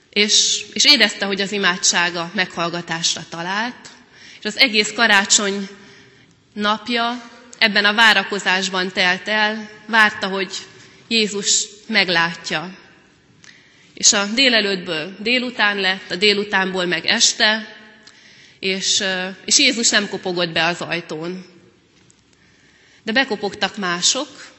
És, 0.10 0.66
és 0.74 0.86
érezte, 0.86 1.26
hogy 1.26 1.42
az 1.42 1.52
imádsága 1.52 2.32
meghallgatásra 2.34 3.22
talált, 3.30 3.90
és 4.40 4.46
az 4.46 4.58
egész 4.58 4.92
karácsony 4.94 5.68
napja 6.54 7.32
ebben 7.58 7.86
a 7.86 7.94
várakozásban 7.94 8.92
telt 8.92 9.28
el, 9.28 9.70
várta, 9.86 10.28
hogy 10.28 10.54
Jézus 11.08 11.66
meglátja. 11.88 12.78
És 13.94 14.14
a 14.14 14.26
délelőttből 14.26 15.16
délután 15.20 15.78
lett, 15.78 16.12
a 16.12 16.16
délutánból 16.16 16.86
meg 16.86 17.06
este, 17.06 17.76
és, 18.60 19.04
és 19.46 19.60
Jézus 19.60 19.90
nem 19.90 20.10
kopogott 20.10 20.52
be 20.52 20.66
az 20.66 20.82
ajtón. 20.82 21.46
De 23.04 23.12
bekopogtak 23.12 23.78
mások, 23.78 24.55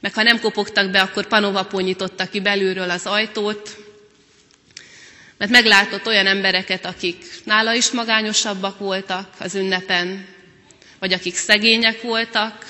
meg 0.00 0.14
ha 0.14 0.22
nem 0.22 0.40
kopogtak 0.40 0.90
be, 0.90 1.00
akkor 1.00 1.26
Panovapó 1.26 1.78
nyitotta 1.80 2.28
ki 2.28 2.40
belülről 2.40 2.90
az 2.90 3.06
ajtót, 3.06 3.76
mert 5.38 5.50
meglátott 5.50 6.06
olyan 6.06 6.26
embereket, 6.26 6.84
akik 6.86 7.24
nála 7.44 7.74
is 7.74 7.90
magányosabbak 7.90 8.78
voltak 8.78 9.28
az 9.38 9.54
ünnepen, 9.54 10.26
vagy 10.98 11.12
akik 11.12 11.34
szegények 11.34 12.02
voltak, 12.02 12.66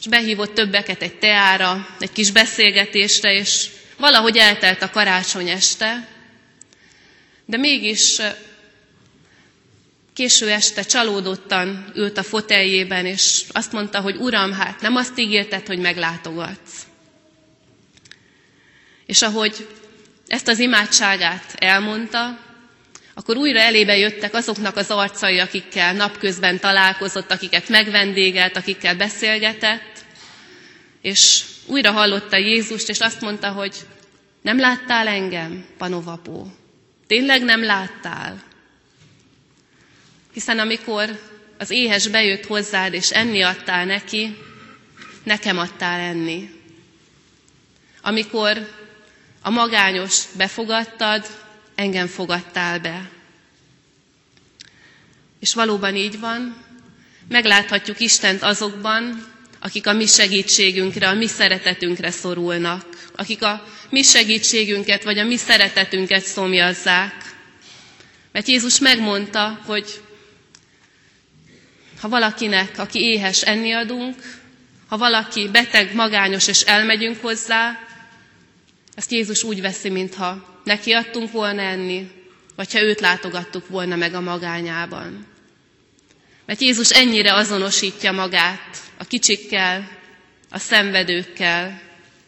és 0.00 0.06
behívott 0.06 0.54
többeket 0.54 1.02
egy 1.02 1.18
teára, 1.18 1.86
egy 2.00 2.12
kis 2.12 2.30
beszélgetésre, 2.30 3.32
és 3.32 3.66
valahogy 3.98 4.36
eltelt 4.36 4.82
a 4.82 4.90
karácsony 4.90 5.48
este, 5.48 6.08
de 7.44 7.56
mégis 7.56 8.16
késő 10.14 10.50
este 10.50 10.82
csalódottan 10.82 11.92
ült 11.94 12.18
a 12.18 12.22
foteljében, 12.22 13.06
és 13.06 13.44
azt 13.52 13.72
mondta, 13.72 14.00
hogy 14.00 14.16
Uram, 14.16 14.52
hát 14.52 14.80
nem 14.80 14.96
azt 14.96 15.18
ígérted, 15.18 15.66
hogy 15.66 15.78
meglátogatsz. 15.78 16.86
És 19.06 19.22
ahogy 19.22 19.68
ezt 20.26 20.48
az 20.48 20.58
imádságát 20.58 21.54
elmondta, 21.58 22.38
akkor 23.14 23.36
újra 23.36 23.58
elébe 23.60 23.96
jöttek 23.96 24.34
azoknak 24.34 24.76
az 24.76 24.90
arcai, 24.90 25.38
akikkel 25.38 25.92
napközben 25.92 26.58
találkozott, 26.60 27.30
akiket 27.30 27.68
megvendégelt, 27.68 28.56
akikkel 28.56 28.96
beszélgetett, 28.96 30.04
és 31.02 31.44
újra 31.66 31.90
hallotta 31.92 32.36
Jézust, 32.36 32.88
és 32.88 33.00
azt 33.00 33.20
mondta, 33.20 33.50
hogy 33.50 33.74
nem 34.42 34.58
láttál 34.58 35.06
engem, 35.06 35.64
panovapó? 35.78 36.46
Tényleg 37.06 37.42
nem 37.42 37.64
láttál? 37.64 38.42
Hiszen 40.34 40.58
amikor 40.58 41.20
az 41.58 41.70
éhes 41.70 42.08
bejött 42.08 42.46
hozzád, 42.46 42.94
és 42.94 43.10
enni 43.10 43.42
adtál 43.42 43.84
neki, 43.84 44.36
nekem 45.22 45.58
adtál 45.58 46.00
enni. 46.00 46.50
Amikor 48.02 48.68
a 49.42 49.50
magányos 49.50 50.22
befogadtad, 50.36 51.26
engem 51.74 52.06
fogadtál 52.06 52.78
be. 52.80 53.10
És 55.40 55.54
valóban 55.54 55.96
így 55.96 56.20
van, 56.20 56.56
megláthatjuk 57.28 58.00
Istent 58.00 58.42
azokban, 58.42 59.32
akik 59.60 59.86
a 59.86 59.92
mi 59.92 60.06
segítségünkre, 60.06 61.08
a 61.08 61.14
mi 61.14 61.26
szeretetünkre 61.26 62.10
szorulnak, 62.10 62.86
akik 63.16 63.42
a 63.42 63.64
mi 63.90 64.02
segítségünket 64.02 65.04
vagy 65.04 65.18
a 65.18 65.24
mi 65.24 65.36
szeretetünket 65.36 66.24
szomjazzák. 66.24 67.14
Mert 68.32 68.46
Jézus 68.48 68.78
megmondta, 68.78 69.60
hogy 69.66 70.00
ha 72.04 72.10
valakinek, 72.10 72.78
aki 72.78 72.98
éhes, 72.98 73.42
enni 73.42 73.72
adunk, 73.72 74.14
ha 74.88 74.96
valaki 74.96 75.48
beteg, 75.48 75.94
magányos, 75.94 76.46
és 76.48 76.60
elmegyünk 76.60 77.20
hozzá, 77.20 77.78
ezt 78.94 79.10
Jézus 79.10 79.42
úgy 79.42 79.60
veszi, 79.60 79.88
mintha 79.88 80.60
neki 80.64 80.92
adtunk 80.92 81.30
volna 81.30 81.62
enni, 81.62 82.10
vagy 82.56 82.72
ha 82.72 82.82
őt 82.82 83.00
látogattuk 83.00 83.68
volna 83.68 83.96
meg 83.96 84.14
a 84.14 84.20
magányában. 84.20 85.26
Mert 86.46 86.60
Jézus 86.60 86.90
ennyire 86.90 87.34
azonosítja 87.34 88.12
magát 88.12 88.76
a 88.98 89.04
kicsikkel, 89.04 89.90
a 90.50 90.58
szenvedőkkel, 90.58 91.80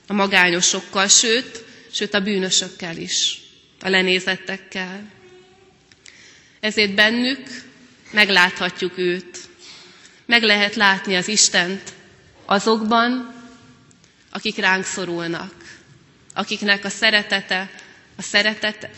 a 0.06 0.12
magányosokkal, 0.12 1.08
sőt, 1.08 1.64
sőt 1.92 2.14
a 2.14 2.20
bűnösökkel 2.20 2.96
is, 2.96 3.38
a 3.80 3.88
lenézettekkel. 3.88 5.12
Ezért 6.60 6.94
bennük 6.94 7.64
megláthatjuk 8.10 8.98
őt. 8.98 9.38
Meg 10.26 10.42
lehet 10.42 10.74
látni 10.74 11.16
az 11.16 11.28
Istent 11.28 11.92
azokban, 12.44 13.34
akik 14.30 14.56
ránk 14.56 14.84
szorulnak, 14.84 15.52
akiknek 16.34 16.84
a 16.84 16.88
szeretete, 16.88 17.70
a 18.16 18.22
szeretet 18.22 18.88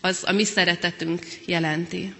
az 0.00 0.22
a 0.24 0.32
mi 0.32 0.44
szeretetünk 0.44 1.26
jelenti. 1.46 2.14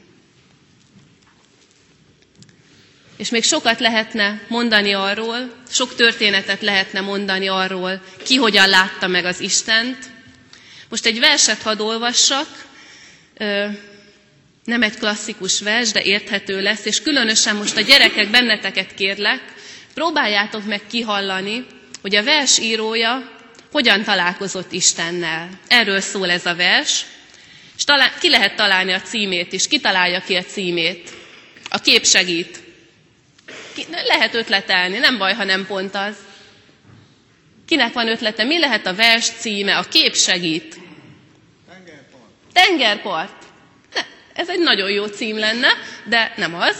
És 3.16 3.30
még 3.30 3.42
sokat 3.44 3.80
lehetne 3.80 4.40
mondani 4.48 4.92
arról, 4.92 5.52
sok 5.68 5.94
történetet 5.94 6.60
lehetne 6.62 7.00
mondani 7.00 7.48
arról, 7.48 8.02
ki 8.24 8.36
hogyan 8.36 8.68
látta 8.68 9.06
meg 9.06 9.24
az 9.24 9.40
Istent. 9.40 9.98
Most 10.88 11.06
egy 11.06 11.18
verset 11.18 11.62
hadd 11.62 11.80
olvassak, 11.80 12.66
nem 14.66 14.82
egy 14.82 14.98
klasszikus 14.98 15.60
vers, 15.60 15.92
de 15.92 16.02
érthető 16.02 16.62
lesz, 16.62 16.84
és 16.84 17.02
különösen 17.02 17.56
most 17.56 17.76
a 17.76 17.80
gyerekek 17.80 18.30
benneteket 18.30 18.94
kérlek, 18.94 19.40
próbáljátok 19.94 20.64
meg 20.64 20.80
kihallani, 20.86 21.66
hogy 22.02 22.16
a 22.16 22.24
vers 22.24 22.58
írója 22.58 23.30
hogyan 23.72 24.02
találkozott 24.04 24.72
Istennel. 24.72 25.48
Erről 25.68 26.00
szól 26.00 26.30
ez 26.30 26.46
a 26.46 26.54
vers, 26.54 27.04
és 27.76 27.84
talán, 27.84 28.10
ki 28.20 28.28
lehet 28.28 28.56
találni 28.56 28.92
a 28.92 29.00
címét 29.00 29.52
is. 29.52 29.68
Ki 29.68 29.80
találja 29.80 30.20
ki 30.20 30.34
a 30.34 30.42
címét? 30.42 31.10
A 31.68 31.78
kép 31.78 32.04
segít. 32.06 32.58
Ki, 33.74 33.86
lehet 34.06 34.34
ötletelni, 34.34 34.98
nem 34.98 35.18
baj, 35.18 35.34
ha 35.34 35.44
nem 35.44 35.66
pont 35.66 35.94
az. 35.94 36.16
Kinek 37.66 37.92
van 37.92 38.08
ötlete? 38.08 38.44
Mi 38.44 38.58
lehet 38.58 38.86
a 38.86 38.94
vers 38.94 39.30
címe? 39.30 39.76
A 39.76 39.82
kép 39.82 40.14
segít. 40.16 40.76
Tengerpart. 41.68 42.30
Tengerpart. 42.52 43.45
Ez 44.36 44.48
egy 44.48 44.58
nagyon 44.60 44.90
jó 44.90 45.06
cím 45.06 45.38
lenne, 45.38 45.68
de 46.04 46.32
nem 46.36 46.54
az. 46.54 46.76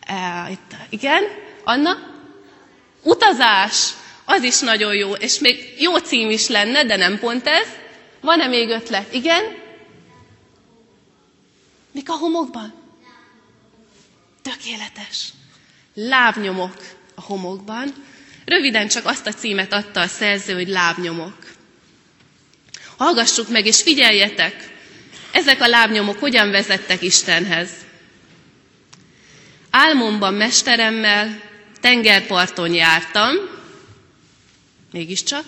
E, 0.00 0.48
itt, 0.50 0.74
igen. 0.90 1.22
Anna? 1.64 1.96
Utazás. 3.02 3.90
Az 4.24 4.42
is 4.42 4.60
nagyon 4.60 4.94
jó, 4.94 5.12
és 5.12 5.38
még 5.38 5.74
jó 5.78 5.96
cím 5.96 6.30
is 6.30 6.48
lenne, 6.48 6.84
de 6.84 6.96
nem 6.96 7.18
pont 7.18 7.46
ez. 7.46 7.66
Van-e 8.20 8.46
még 8.46 8.68
ötlet? 8.68 9.12
Igen? 9.12 9.44
Mik 11.92 12.08
a 12.10 12.14
homokban? 12.16 12.74
Tökéletes. 14.42 15.28
Lábnyomok 15.94 16.76
a 17.14 17.20
homokban. 17.20 17.94
Röviden 18.44 18.88
csak 18.88 19.06
azt 19.06 19.26
a 19.26 19.32
címet 19.32 19.72
adta 19.72 20.00
a 20.00 20.06
szerző, 20.06 20.54
hogy 20.54 20.68
lábnyomok. 20.68 21.36
Hallgassuk 22.96 23.48
meg, 23.48 23.66
és 23.66 23.82
figyeljetek, 23.82 24.71
ezek 25.32 25.60
a 25.60 25.66
lábnyomok 25.66 26.18
hogyan 26.18 26.50
vezettek 26.50 27.02
Istenhez. 27.02 27.70
Álmomban 29.70 30.34
mesteremmel 30.34 31.40
tengerparton 31.80 32.74
jártam, 32.74 33.34
mégiscsak, 34.92 35.44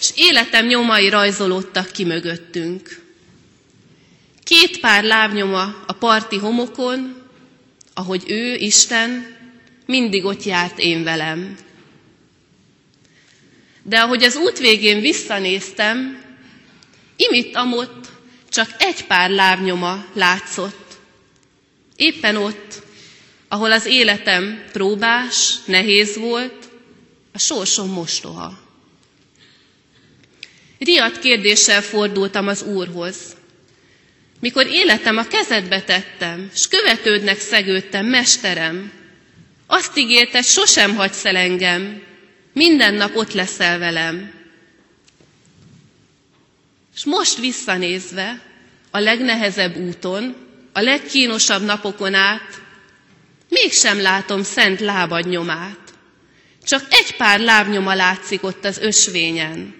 és 0.00 0.10
életem 0.14 0.66
nyomai 0.66 1.08
rajzolódtak 1.08 1.90
ki 1.90 2.04
mögöttünk. 2.04 3.00
Két 4.42 4.80
pár 4.80 5.04
lábnyoma 5.04 5.82
a 5.86 5.92
parti 5.92 6.38
homokon, 6.38 7.22
ahogy 7.94 8.22
ő, 8.26 8.54
Isten, 8.54 9.36
mindig 9.86 10.24
ott 10.24 10.42
járt 10.42 10.78
én 10.78 11.02
velem. 11.02 11.56
De 13.82 14.00
ahogy 14.00 14.22
az 14.22 14.36
út 14.36 14.58
végén 14.58 15.00
visszanéztem, 15.00 16.22
imit 17.16 17.56
amott 17.56 18.01
csak 18.52 18.70
egy 18.78 19.06
pár 19.06 19.30
lábnyoma 19.30 20.04
látszott. 20.14 20.98
Éppen 21.96 22.36
ott, 22.36 22.82
ahol 23.48 23.72
az 23.72 23.86
életem 23.86 24.64
próbás, 24.72 25.54
nehéz 25.66 26.16
volt, 26.16 26.70
a 27.32 27.38
sorsom 27.38 27.88
mostoha. 27.88 28.58
Riadt 30.78 31.18
kérdéssel 31.18 31.82
fordultam 31.82 32.48
az 32.48 32.62
Úrhoz. 32.62 33.16
Mikor 34.40 34.66
életem 34.66 35.16
a 35.16 35.26
kezedbe 35.26 35.82
tettem, 35.82 36.50
s 36.54 36.68
követődnek 36.68 37.38
szegődtem, 37.38 38.06
mesterem, 38.06 38.92
azt 39.66 39.98
ígérted, 39.98 40.44
sosem 40.44 40.96
hagysz 40.96 41.24
el 41.24 41.36
engem, 41.36 42.02
minden 42.52 42.94
nap 42.94 43.16
ott 43.16 43.32
leszel 43.32 43.78
velem. 43.78 44.41
És 46.94 47.04
most 47.04 47.38
visszanézve, 47.38 48.42
a 48.90 48.98
legnehezebb 48.98 49.76
úton, 49.76 50.36
a 50.72 50.80
legkínosabb 50.80 51.62
napokon 51.62 52.14
át, 52.14 52.60
mégsem 53.48 54.00
látom 54.00 54.42
szent 54.42 54.80
lábad 54.80 55.26
nyomát. 55.28 55.78
Csak 56.64 56.86
egy 56.90 57.16
pár 57.16 57.40
lábnyoma 57.40 57.94
látszik 57.94 58.42
ott 58.42 58.64
az 58.64 58.78
ösvényen. 58.78 59.74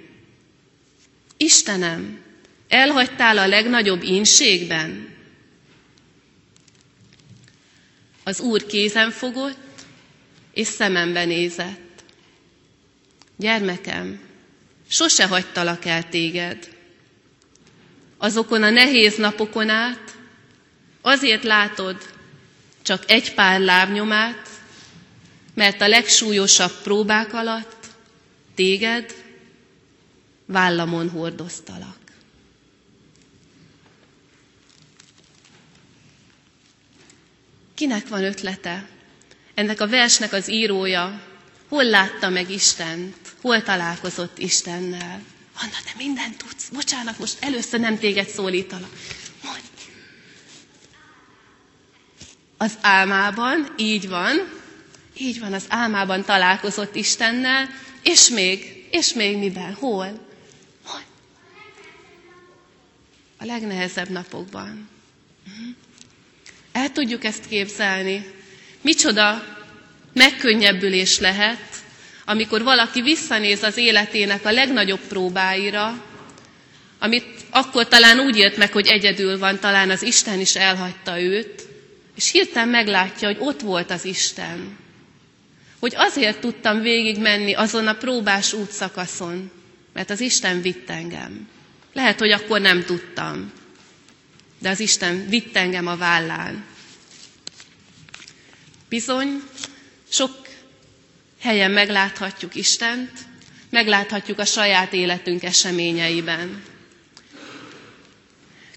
Istenem, 1.37 2.21
elhagytál 2.69 3.39
a 3.39 3.47
legnagyobb 3.47 4.03
ínségben? 4.03 5.09
Az 8.25 8.41
Úr 8.41 8.67
kézen 8.67 9.11
fogott, 9.11 9.85
és 10.53 10.67
szemembe 10.67 11.25
nézett. 11.25 12.03
Gyermekem, 13.37 14.21
sose 14.89 15.27
hagytalak 15.27 15.85
el 15.85 16.09
téged. 16.09 16.72
Azokon 18.23 18.63
a 18.63 18.71
nehéz 18.71 19.17
napokon 19.17 19.69
át 19.69 20.17
azért 21.01 21.43
látod 21.43 21.97
csak 22.83 23.11
egy 23.11 23.35
pár 23.35 23.61
lábnyomát, 23.61 24.49
mert 25.55 25.81
a 25.81 25.89
legsúlyosabb 25.89 26.73
próbák 26.83 27.35
alatt 27.35 27.87
téged 28.55 29.15
vállamon 30.47 31.11
hordoztalak. 31.11 31.99
Kinek 37.75 38.09
van 38.09 38.25
ötlete? 38.25 38.89
Ennek 39.55 39.81
a 39.81 39.89
versnek 39.89 40.33
az 40.33 40.49
írója 40.51 41.23
hol 41.69 41.85
látta 41.85 42.29
meg 42.29 42.51
Istent? 42.51 43.17
Hol 43.41 43.63
találkozott 43.63 44.39
Istennel? 44.39 45.23
Anna, 45.63 45.77
te 45.85 45.93
mindent 45.97 46.37
tudsz. 46.37 46.69
Bocsánat, 46.69 47.19
most 47.19 47.37
először 47.45 47.81
nem 47.81 47.99
téged 47.99 48.29
szólítalak. 48.29 48.91
Mondj. 49.45 49.61
Az 52.57 52.79
álmában, 52.81 53.75
így 53.77 54.09
van, 54.09 54.61
így 55.17 55.41
van, 55.41 55.53
az 55.53 55.65
álmában 55.69 56.25
találkozott 56.25 56.95
Istennel, 56.95 57.69
és 58.03 58.29
még, 58.29 58.87
és 58.91 59.13
még 59.13 59.37
miben, 59.39 59.75
hol? 59.75 60.29
Hol? 60.85 61.01
A 63.39 63.45
legnehezebb 63.45 64.09
napokban. 64.09 64.89
Mhm. 65.45 65.69
El 66.73 66.93
tudjuk 66.93 67.25
ezt 67.25 67.47
képzelni. 67.49 68.31
Micsoda 68.81 69.43
megkönnyebbülés 70.13 71.19
lehet, 71.19 71.72
amikor 72.25 72.63
valaki 72.63 73.03
visszanéz 73.03 73.63
az 73.63 73.77
életének 73.77 74.45
a 74.45 74.53
legnagyobb 74.53 75.01
próbáira, 75.09 76.05
amit 76.99 77.27
akkor 77.51 77.89
talán 77.89 78.21
úgy 78.21 78.37
élt 78.37 78.57
meg, 78.57 78.73
hogy 78.73 78.87
egyedül 78.87 79.39
van, 79.39 79.59
talán 79.59 79.91
az 79.91 80.03
Isten 80.03 80.41
is 80.41 80.57
elhagyta 80.57 81.21
őt, 81.21 81.63
és 82.17 82.31
hirtelen 82.31 82.69
meglátja, 82.69 83.29
hogy 83.29 83.37
ott 83.41 83.61
volt 83.61 83.91
az 83.91 84.05
Isten. 84.05 84.77
Hogy 85.79 85.93
azért 85.97 86.41
tudtam 86.41 86.81
végigmenni 86.81 87.55
azon 87.55 87.87
a 87.87 87.95
próbás 87.95 88.53
útszakaszon, 88.53 89.51
mert 89.93 90.11
az 90.11 90.21
Isten 90.21 90.63
vitt 90.63 90.91
engem. 90.91 91.49
Lehet, 91.93 92.19
hogy 92.19 92.31
akkor 92.31 92.61
nem 92.61 92.85
tudtam, 92.85 93.53
de 94.59 94.69
az 94.69 94.81
Isten 94.81 95.29
vitt 95.29 95.57
engem 95.57 95.87
a 95.87 95.97
vállán. 95.97 96.65
Bizony, 98.89 99.43
sok 100.09 100.42
helyen 101.43 101.71
megláthatjuk 101.71 102.55
Istent, 102.55 103.11
megláthatjuk 103.71 104.39
a 104.39 104.45
saját 104.45 104.93
életünk 104.93 105.43
eseményeiben. 105.43 106.63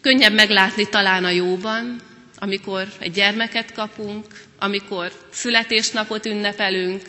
Könnyebb 0.01 0.33
meglátni 0.33 0.89
talán 0.89 1.25
a 1.25 1.29
jóban, 1.29 2.01
amikor 2.37 2.87
egy 2.99 3.11
gyermeket 3.11 3.71
kapunk, 3.71 4.25
amikor 4.59 5.11
születésnapot 5.31 6.25
ünnepelünk, 6.25 7.03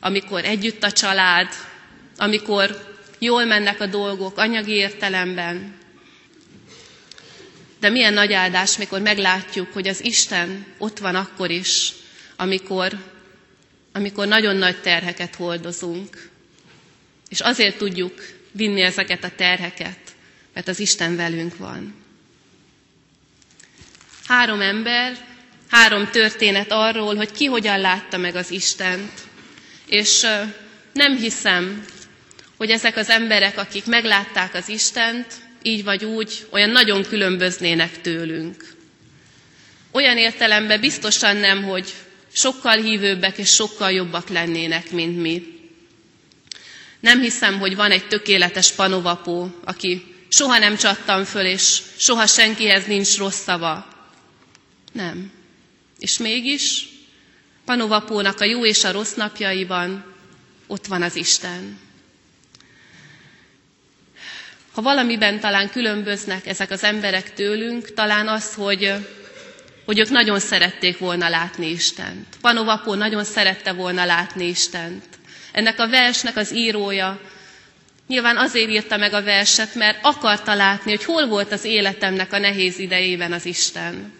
amikor 0.00 0.44
együtt 0.44 0.82
a 0.82 0.92
család, 0.92 1.48
amikor 2.16 2.96
jól 3.18 3.44
mennek 3.44 3.80
a 3.80 3.86
dolgok 3.86 4.38
anyagi 4.38 4.72
értelemben. 4.72 5.76
De 7.80 7.88
milyen 7.88 8.12
nagy 8.12 8.32
áldás, 8.32 8.76
mikor 8.76 9.00
meglátjuk, 9.00 9.72
hogy 9.72 9.88
az 9.88 10.04
Isten 10.04 10.66
ott 10.78 10.98
van 10.98 11.14
akkor 11.14 11.50
is, 11.50 11.92
amikor, 12.36 12.92
amikor 13.92 14.26
nagyon 14.26 14.56
nagy 14.56 14.80
terheket 14.80 15.34
hordozunk. 15.34 16.28
És 17.28 17.40
azért 17.40 17.76
tudjuk 17.78 18.14
vinni 18.52 18.80
ezeket 18.80 19.24
a 19.24 19.30
terheket, 19.36 19.98
mert 20.54 20.68
az 20.68 20.78
Isten 20.80 21.16
velünk 21.16 21.56
van. 21.56 21.94
Három 24.26 24.60
ember, 24.60 25.16
három 25.70 26.10
történet 26.10 26.72
arról, 26.72 27.14
hogy 27.16 27.32
ki 27.32 27.44
hogyan 27.44 27.80
látta 27.80 28.16
meg 28.16 28.34
az 28.36 28.50
Istent. 28.50 29.12
És 29.86 30.26
nem 30.92 31.16
hiszem, 31.16 31.84
hogy 32.56 32.70
ezek 32.70 32.96
az 32.96 33.08
emberek, 33.10 33.58
akik 33.58 33.86
meglátták 33.86 34.54
az 34.54 34.68
Istent, 34.68 35.26
így 35.62 35.84
vagy 35.84 36.04
úgy, 36.04 36.46
olyan 36.50 36.70
nagyon 36.70 37.02
különböznének 37.02 38.00
tőlünk. 38.00 38.76
Olyan 39.90 40.16
értelemben 40.16 40.80
biztosan 40.80 41.36
nem, 41.36 41.62
hogy 41.62 41.92
sokkal 42.38 42.76
hívőbbek 42.82 43.38
és 43.38 43.48
sokkal 43.54 43.90
jobbak 43.92 44.28
lennének, 44.28 44.90
mint 44.90 45.20
mi. 45.20 45.42
Nem 47.00 47.20
hiszem, 47.20 47.58
hogy 47.58 47.76
van 47.76 47.90
egy 47.90 48.08
tökéletes 48.08 48.72
panovapó, 48.72 49.50
aki 49.64 50.14
soha 50.28 50.58
nem 50.58 50.76
csattam 50.76 51.24
föl, 51.24 51.44
és 51.44 51.82
soha 51.96 52.26
senkihez 52.26 52.86
nincs 52.86 53.16
rossz 53.16 53.42
szava. 53.42 53.86
Nem. 54.92 55.30
És 55.98 56.18
mégis 56.18 56.88
panovapónak 57.64 58.40
a 58.40 58.44
jó 58.44 58.64
és 58.66 58.84
a 58.84 58.92
rossz 58.92 59.14
napjaiban 59.14 60.14
ott 60.66 60.86
van 60.86 61.02
az 61.02 61.16
Isten. 61.16 61.78
Ha 64.72 64.82
valamiben 64.82 65.40
talán 65.40 65.70
különböznek 65.70 66.46
ezek 66.46 66.70
az 66.70 66.82
emberek 66.82 67.34
tőlünk, 67.34 67.94
talán 67.94 68.28
az, 68.28 68.54
hogy 68.54 68.94
hogy 69.88 69.98
ők 69.98 70.08
nagyon 70.10 70.40
szerették 70.40 70.98
volna 70.98 71.28
látni 71.28 71.66
Istent. 71.70 72.26
Panovapó 72.40 72.94
nagyon 72.94 73.24
szerette 73.24 73.72
volna 73.72 74.04
látni 74.04 74.46
Istent. 74.46 75.04
Ennek 75.52 75.78
a 75.80 75.88
versnek 75.88 76.36
az 76.36 76.52
írója 76.54 77.20
nyilván 78.06 78.36
azért 78.36 78.70
írta 78.70 78.96
meg 78.96 79.12
a 79.12 79.22
verset, 79.22 79.74
mert 79.74 79.98
akarta 80.02 80.54
látni, 80.54 80.90
hogy 80.90 81.04
hol 81.04 81.26
volt 81.26 81.52
az 81.52 81.64
életemnek 81.64 82.32
a 82.32 82.38
nehéz 82.38 82.78
idejében 82.78 83.32
az 83.32 83.46
Isten. 83.46 84.12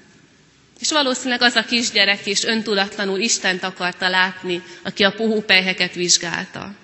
És 0.81 0.91
valószínűleg 0.91 1.43
az 1.43 1.55
a 1.55 1.65
kisgyerek 1.65 2.27
is 2.27 2.45
öntudatlanul 2.45 3.19
Istent 3.19 3.63
akarta 3.63 4.09
látni, 4.09 4.63
aki 4.83 5.03
a 5.05 5.13
puhúpelyheket 5.13 5.95
vizsgálta. 5.95 6.75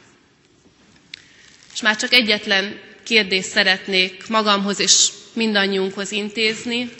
És 1.75 1.81
már 1.83 1.97
csak 1.97 2.13
egyetlen 2.13 2.81
kérdést 3.03 3.49
szeretnék 3.49 4.29
magamhoz 4.29 4.81
és 4.81 5.09
mindannyiunkhoz 5.33 6.11
intézni, 6.13 6.91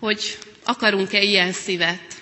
hogy 0.00 0.38
Akarunk-e 0.64 1.22
ilyen 1.22 1.52
szívet? 1.52 2.14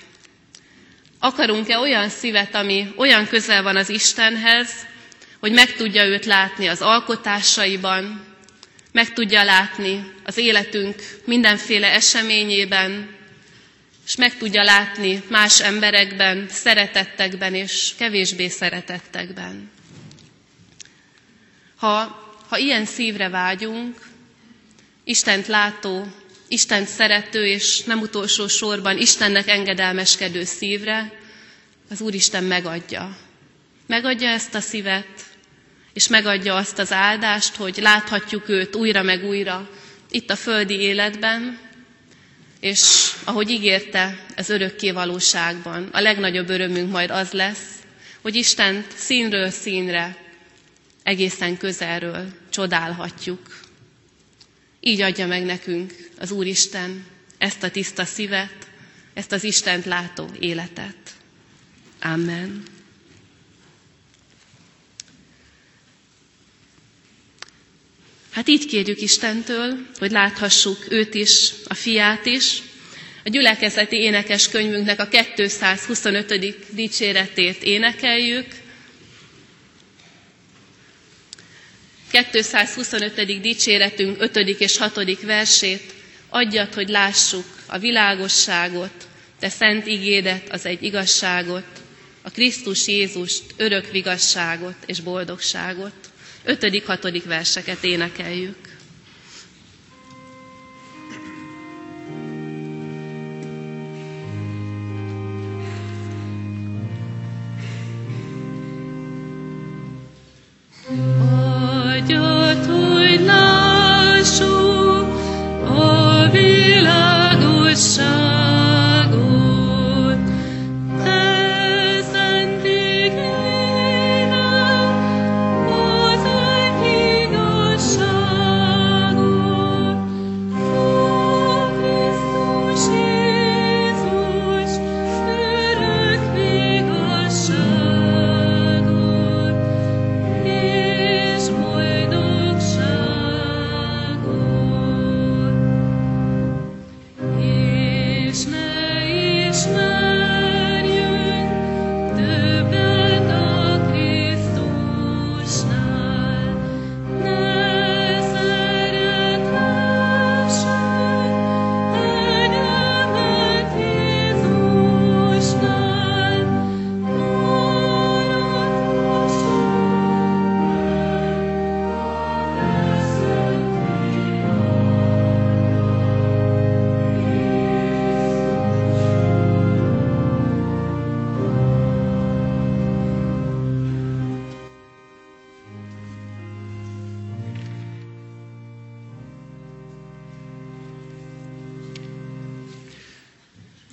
Akarunk-e 1.18 1.78
olyan 1.78 2.08
szívet, 2.08 2.54
ami 2.54 2.92
olyan 2.96 3.26
közel 3.26 3.62
van 3.62 3.76
az 3.76 3.88
Istenhez, 3.88 4.70
hogy 5.40 5.52
meg 5.52 5.72
tudja 5.72 6.04
őt 6.04 6.24
látni 6.24 6.66
az 6.66 6.80
alkotásaiban, 6.80 8.24
meg 8.92 9.12
tudja 9.12 9.44
látni 9.44 10.12
az 10.24 10.36
életünk 10.36 11.02
mindenféle 11.24 11.92
eseményében, 11.92 13.16
és 14.06 14.16
meg 14.16 14.36
tudja 14.36 14.62
látni 14.62 15.22
más 15.28 15.60
emberekben, 15.60 16.46
szeretettekben 16.50 17.54
és 17.54 17.94
kevésbé 17.98 18.48
szeretettekben. 18.48 19.70
Ha, 21.76 22.22
ha 22.48 22.58
ilyen 22.58 22.84
szívre 22.84 23.28
vágyunk, 23.28 24.06
Istent 25.04 25.46
látó, 25.46 26.06
Isten 26.48 26.86
szerető 26.86 27.46
és 27.46 27.82
nem 27.82 28.00
utolsó 28.00 28.46
sorban 28.46 28.98
Istennek 28.98 29.48
engedelmeskedő 29.48 30.44
szívre, 30.44 31.12
az 31.90 32.00
Úristen 32.00 32.44
megadja. 32.44 33.16
Megadja 33.86 34.28
ezt 34.28 34.54
a 34.54 34.60
szívet, 34.60 35.06
és 35.92 36.08
megadja 36.08 36.54
azt 36.56 36.78
az 36.78 36.92
áldást, 36.92 37.56
hogy 37.56 37.78
láthatjuk 37.80 38.48
őt 38.48 38.76
újra 38.76 39.02
meg 39.02 39.24
újra 39.24 39.68
itt 40.10 40.30
a 40.30 40.36
földi 40.36 40.74
életben, 40.80 41.58
és 42.60 43.10
ahogy 43.24 43.50
ígérte, 43.50 44.24
az 44.36 44.48
örökké 44.50 44.90
valóságban. 44.90 45.88
A 45.92 46.00
legnagyobb 46.00 46.48
örömünk 46.48 46.90
majd 46.90 47.10
az 47.10 47.30
lesz, 47.32 47.64
hogy 48.22 48.34
Istent 48.34 48.86
színről 48.96 49.50
színre, 49.50 50.16
egészen 51.02 51.56
közelről 51.56 52.26
csodálhatjuk. 52.50 53.40
Így 54.88 55.00
adja 55.00 55.26
meg 55.26 55.44
nekünk 55.44 55.94
az 56.18 56.30
Úristen 56.30 57.04
ezt 57.38 57.62
a 57.62 57.70
tiszta 57.70 58.04
szívet, 58.04 58.68
ezt 59.14 59.32
az 59.32 59.44
Istent 59.44 59.84
látó 59.84 60.28
életet. 60.40 60.96
Amen. 62.00 62.62
Hát 68.30 68.48
így 68.48 68.66
kérjük 68.66 69.00
Istentől, 69.00 69.86
hogy 69.98 70.10
láthassuk 70.10 70.86
őt 70.90 71.14
is, 71.14 71.50
a 71.64 71.74
fiát 71.74 72.26
is. 72.26 72.62
A 73.24 73.28
gyülekezeti 73.28 73.96
énekes 73.96 74.48
könyvünknek 74.48 75.00
a 75.00 75.08
225. 75.08 76.56
dicséretét 76.74 77.62
énekeljük, 77.62 78.46
225. 82.24 83.40
dicséretünk 83.40 84.22
5. 84.22 84.36
és 84.36 84.76
6. 84.76 85.20
versét, 85.22 85.94
adjad, 86.28 86.74
hogy 86.74 86.88
lássuk 86.88 87.44
a 87.66 87.78
világosságot, 87.78 89.08
te 89.38 89.48
szent 89.48 89.86
igédet, 89.86 90.48
az 90.52 90.66
egy 90.66 90.82
igazságot, 90.82 91.64
a 92.22 92.30
Krisztus 92.30 92.86
Jézust, 92.86 93.42
örök 93.56 93.90
vigasságot 93.90 94.74
és 94.86 95.00
boldogságot. 95.00 95.92
5.-6. 96.46 97.22
verseket 97.26 97.84
énekeljük. 97.84 98.67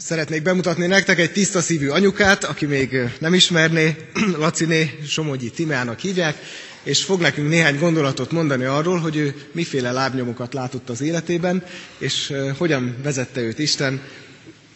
Szeretnék 0.05 0.41
bemutatni 0.41 0.85
nektek 0.87 1.19
egy 1.19 1.31
tiszta 1.31 1.61
szívű 1.61 1.87
anyukát, 1.87 2.43
aki 2.43 2.65
még 2.65 2.97
nem 3.19 3.33
ismerné, 3.33 3.95
Laciné 4.37 4.99
Somogyi 5.07 5.49
Timeának 5.49 5.99
hívják, 5.99 6.37
és 6.83 7.03
fog 7.03 7.21
nekünk 7.21 7.49
néhány 7.49 7.79
gondolatot 7.79 8.31
mondani 8.31 8.63
arról, 8.63 8.99
hogy 8.99 9.15
ő 9.15 9.35
miféle 9.51 9.91
lábnyomokat 9.91 10.53
látott 10.53 10.89
az 10.89 11.01
életében, 11.01 11.63
és 11.97 12.33
hogyan 12.57 12.95
vezette 13.03 13.41
őt 13.41 13.59
Isten. 13.59 14.01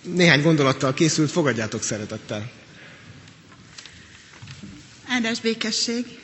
Néhány 0.02 0.42
gondolattal 0.42 0.94
készült, 0.94 1.32
fogadjátok 1.32 1.84
szeretettel. 1.84 2.52
Áldás 5.08 5.40
békesség! 5.42 6.19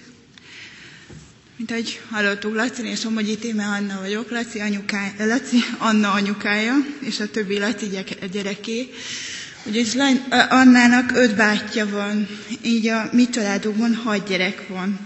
Mint 1.58 1.72
ahogy 1.72 2.02
hallottuk, 2.10 2.56
Laci 2.56 2.88
és 2.88 3.00
Somogyi 3.00 3.38
Tíme 3.38 3.66
Anna 3.66 4.00
vagyok, 4.00 4.30
Laci, 4.32 4.60
anyukája, 4.60 5.12
Laci 5.18 5.58
Anna 5.78 6.12
anyukája, 6.12 6.74
és 7.00 7.20
a 7.20 7.30
többi 7.30 7.60
Laci 7.60 7.90
gyereké. 8.32 8.90
Ugyanis 9.66 9.94
Annának 10.50 11.12
öt 11.14 11.36
bátyja 11.36 11.90
van, 11.90 12.28
így 12.62 12.88
a 12.88 13.10
mi 13.12 13.30
családunkban 13.30 13.96
hat 13.96 14.28
gyerek 14.28 14.68
van. 14.68 15.00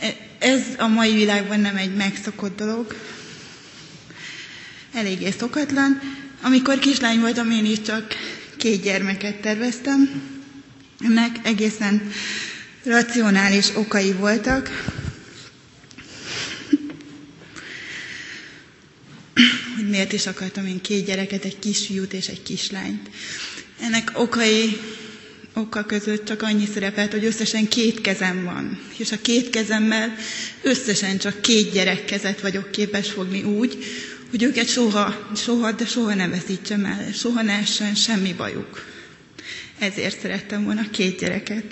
E- 0.00 0.16
Ez 0.38 0.60
a 0.78 0.86
mai 0.86 1.14
világban 1.14 1.60
nem 1.60 1.76
egy 1.76 1.94
megszokott 1.94 2.56
dolog, 2.56 2.96
eléggé 4.92 5.30
szokatlan. 5.38 6.00
Amikor 6.42 6.78
kislány 6.78 7.20
voltam, 7.20 7.50
én 7.50 7.64
is 7.64 7.80
csak 7.82 8.06
két 8.56 8.82
gyermeket 8.82 9.40
terveztem. 9.40 10.22
Ennek 11.04 11.36
egészen 11.42 12.10
racionális 12.84 13.68
okai 13.76 14.12
voltak. 14.12 14.70
Miért 19.92 20.12
is 20.12 20.26
akartam 20.26 20.66
én 20.66 20.80
két 20.80 21.04
gyereket, 21.04 21.44
egy 21.44 21.58
kisfiút 21.58 22.12
és 22.12 22.28
egy 22.28 22.42
kislányt. 22.42 23.10
Ennek 23.80 24.12
okai, 24.14 24.76
oka 25.54 25.84
között 25.84 26.24
csak 26.24 26.42
annyi 26.42 26.66
szerepelt, 26.74 27.12
hogy 27.12 27.24
összesen 27.24 27.68
két 27.68 28.00
kezem 28.00 28.44
van. 28.44 28.80
És 28.96 29.12
a 29.12 29.20
két 29.22 29.50
kezemmel 29.50 30.14
összesen 30.62 31.18
csak 31.18 31.40
két 31.42 31.72
gyerekkezet 31.72 32.40
vagyok 32.40 32.70
képes 32.70 33.10
fogni 33.10 33.42
úgy, 33.42 33.84
hogy 34.30 34.42
őket 34.42 34.68
soha, 34.68 35.30
soha, 35.36 35.72
de 35.72 35.86
soha 35.86 36.14
ne 36.14 36.28
veszítsem 36.28 36.84
el, 36.84 37.12
soha 37.12 37.42
ne 37.42 37.52
essen 37.52 37.94
semmi 37.94 38.32
bajuk. 38.32 38.84
Ezért 39.78 40.20
szerettem 40.20 40.64
volna 40.64 40.90
két 40.90 41.18
gyereket. 41.18 41.64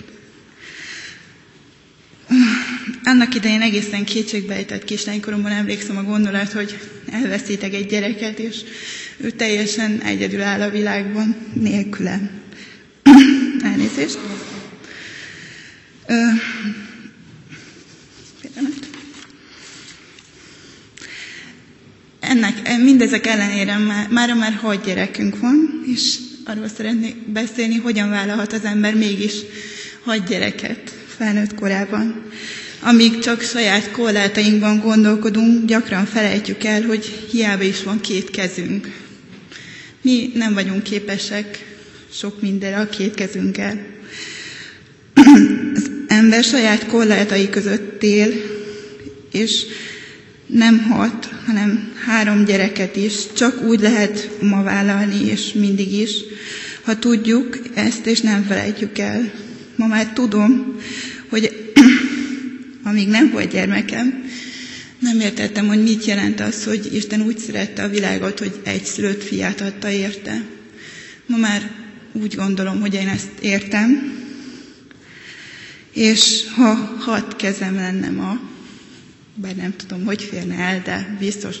Annak 3.03 3.35
idején 3.35 3.61
egészen 3.61 4.05
kétségbejtett 4.05 4.83
kislánykoromban 4.83 5.51
emlékszem 5.51 5.97
a 5.97 6.03
gondolat, 6.03 6.51
hogy 6.51 6.79
elveszítek 7.11 7.73
egy 7.73 7.85
gyereket, 7.85 8.39
és 8.39 8.55
ő 9.17 9.29
teljesen 9.31 10.01
egyedül 10.01 10.41
áll 10.41 10.61
a 10.61 10.69
világban, 10.69 11.35
nélkülem. 11.53 12.29
Elnézést. 13.63 14.17
Ö, 16.07 16.13
pillanat. 18.41 18.89
Ennek, 22.19 22.77
mindezek 22.83 23.25
ellenére 23.27 23.77
már, 23.77 24.07
már, 24.09 24.33
már 24.33 24.53
hat 24.53 24.85
gyerekünk 24.85 25.39
van, 25.39 25.83
és 25.85 26.15
arról 26.45 26.67
szeretnék 26.67 27.15
beszélni, 27.31 27.75
hogyan 27.75 28.09
vállalhat 28.09 28.53
az 28.53 28.63
ember 28.63 28.95
mégis 28.95 29.33
hat 30.03 30.27
gyereket 30.27 30.89
felnőtt 31.17 31.55
korában. 31.55 32.23
Amíg 32.83 33.19
csak 33.19 33.41
saját 33.41 33.91
korlátainkban 33.91 34.79
gondolkodunk, 34.79 35.65
gyakran 35.65 36.05
felejtjük 36.05 36.63
el, 36.63 36.81
hogy 36.81 37.05
hiába 37.31 37.63
is 37.63 37.83
van 37.83 37.99
két 38.01 38.29
kezünk. 38.29 38.87
Mi 40.01 40.31
nem 40.33 40.53
vagyunk 40.53 40.83
képesek 40.83 41.65
sok 42.13 42.41
mindenre 42.41 42.77
a 42.79 42.89
két 42.89 43.13
kezünkkel. 43.13 43.85
Az 45.73 45.91
ember 46.07 46.43
saját 46.43 46.85
korlátai 46.85 47.49
között 47.49 48.03
él, 48.03 48.31
és 49.31 49.65
nem 50.45 50.79
hat, 50.79 51.29
hanem 51.45 51.93
három 52.05 52.45
gyereket 52.45 52.95
is 52.95 53.13
csak 53.35 53.61
úgy 53.63 53.79
lehet 53.79 54.29
ma 54.41 54.63
vállalni, 54.63 55.25
és 55.25 55.53
mindig 55.53 55.93
is, 55.93 56.11
ha 56.83 56.99
tudjuk 56.99 57.59
ezt, 57.73 58.05
és 58.05 58.21
nem 58.21 58.43
felejtjük 58.43 58.97
el. 58.97 59.31
Ma 59.75 59.87
már 59.87 60.13
tudom, 60.13 60.75
hogy 61.29 61.71
amíg 62.83 63.07
nem 63.07 63.31
volt 63.31 63.51
gyermekem, 63.51 64.23
nem 64.99 65.19
értettem, 65.19 65.67
hogy 65.67 65.83
mit 65.83 66.05
jelent 66.05 66.39
az, 66.39 66.63
hogy 66.63 66.89
Isten 66.95 67.21
úgy 67.21 67.37
szerette 67.37 67.83
a 67.83 67.89
világot, 67.89 68.39
hogy 68.39 68.59
egy 68.63 68.83
szülött 68.83 69.23
fiát 69.23 69.61
adta 69.61 69.89
érte. 69.89 70.43
Ma 71.25 71.37
már 71.37 71.71
úgy 72.11 72.35
gondolom, 72.35 72.79
hogy 72.81 72.93
én 72.93 73.07
ezt 73.07 73.29
értem, 73.41 74.19
és 75.93 76.43
ha 76.55 76.73
hat 76.99 77.35
kezem 77.35 77.75
lenne 77.75 78.09
ma, 78.09 78.39
bár 79.35 79.55
nem 79.55 79.73
tudom, 79.75 80.05
hogy 80.05 80.21
férne 80.23 80.55
el, 80.55 80.81
de 80.85 81.15
biztos 81.19 81.55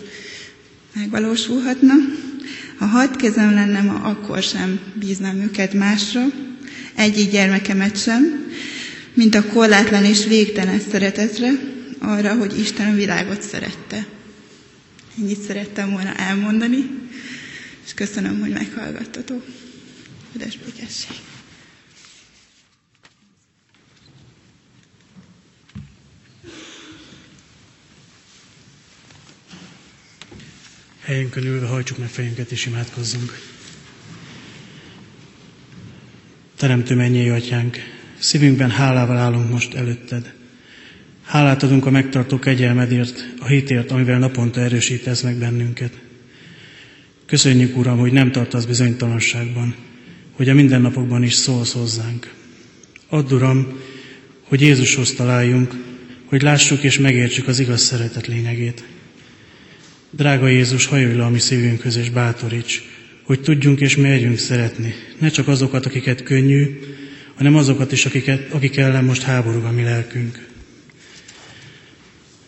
megvalósulhatna. 0.95 1.93
Ha 2.77 2.85
hat 2.85 3.15
kezem 3.15 3.53
lenne 3.53 3.81
ma, 3.81 3.93
akkor 3.93 4.43
sem 4.43 4.79
bíznám 4.93 5.39
őket 5.41 5.73
másra, 5.73 6.25
egyik 6.95 7.31
gyermekemet 7.31 8.01
sem, 8.03 8.45
mint 9.13 9.35
a 9.35 9.45
korlátlan 9.47 10.05
és 10.05 10.25
végtelen 10.25 10.79
szeretetre, 10.79 11.51
arra, 11.99 12.35
hogy 12.35 12.59
Isten 12.59 12.91
a 12.91 12.95
világot 12.95 13.41
szerette. 13.41 14.07
Ennyit 15.17 15.41
szerettem 15.41 15.91
volna 15.91 16.13
elmondani, 16.15 16.89
és 17.85 17.93
köszönöm, 17.93 18.39
hogy 18.39 18.49
meghallgattatok. 18.51 19.45
Üdes 20.35 20.57
békesség! 20.57 21.15
Helyünkön 31.01 31.43
ülve 31.45 31.67
hajtsuk 31.67 31.97
meg 31.97 32.09
fejünket 32.09 32.51
és 32.51 32.65
imádkozzunk. 32.65 33.39
Teremtő 36.55 36.95
mennyei 36.95 37.29
atyánk, 37.29 37.77
szívünkben 38.21 38.69
hálával 38.69 39.17
állunk 39.17 39.51
most 39.51 39.73
előtted. 39.73 40.33
Hálát 41.23 41.63
adunk 41.63 41.85
a 41.85 41.89
megtartó 41.89 42.39
kegyelmedért, 42.39 43.33
a 43.39 43.47
hitért, 43.47 43.91
amivel 43.91 44.19
naponta 44.19 44.61
erősítesz 44.61 45.21
meg 45.21 45.35
bennünket. 45.35 45.99
Köszönjük, 47.25 47.77
Uram, 47.77 47.97
hogy 47.97 48.11
nem 48.11 48.31
tartasz 48.31 48.65
bizonytalanságban, 48.65 49.75
hogy 50.31 50.49
a 50.49 50.53
mindennapokban 50.53 51.23
is 51.23 51.33
szólsz 51.33 51.73
hozzánk. 51.73 52.33
Add, 53.09 53.33
Uram, 53.33 53.79
hogy 54.41 54.61
Jézushoz 54.61 55.13
találjunk, 55.13 55.73
hogy 56.25 56.41
lássuk 56.41 56.83
és 56.83 56.99
megértsük 56.99 57.47
az 57.47 57.59
igaz 57.59 57.81
szeretet 57.81 58.27
lényegét. 58.27 58.83
Drága 60.09 60.47
Jézus, 60.47 60.85
hajolj 60.85 61.15
le 61.15 61.23
a 61.23 61.29
mi 61.29 61.39
szívünkhöz 61.39 61.95
és 61.95 62.09
bátoríts, 62.09 62.81
hogy 63.23 63.41
tudjunk 63.41 63.79
és 63.79 63.95
merjünk 63.95 64.37
szeretni, 64.37 64.93
ne 65.19 65.29
csak 65.29 65.47
azokat, 65.47 65.85
akiket 65.85 66.23
könnyű, 66.23 66.79
hanem 67.41 67.55
azokat 67.55 67.91
is, 67.91 68.05
akiket, 68.05 68.51
akik 68.51 68.77
ellen 68.77 69.03
most 69.03 69.21
háborúg 69.21 69.63
a 69.63 69.71
mi 69.71 69.83
lelkünk. 69.83 70.47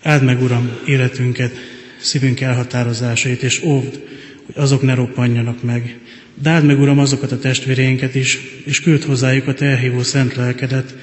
Áld 0.01 0.23
meg, 0.23 0.41
Uram, 0.41 0.71
életünket, 0.85 1.55
szívünk 1.99 2.41
elhatározásait, 2.41 3.43
és 3.43 3.63
óvd, 3.63 4.01
hogy 4.45 4.55
azok 4.55 4.81
ne 4.81 4.93
roppanjanak 4.93 5.63
meg. 5.63 5.99
De 6.41 6.59
meg, 6.59 6.79
Uram, 6.79 6.99
azokat 6.99 7.31
a 7.31 7.39
testvérénket 7.39 8.15
is, 8.15 8.39
és 8.65 8.81
küld 8.81 9.03
hozzájuk 9.03 9.47
a 9.47 9.53
te 9.53 9.65
elhívó 9.65 10.03
szent 10.03 10.35
lelkedet, 10.35 10.95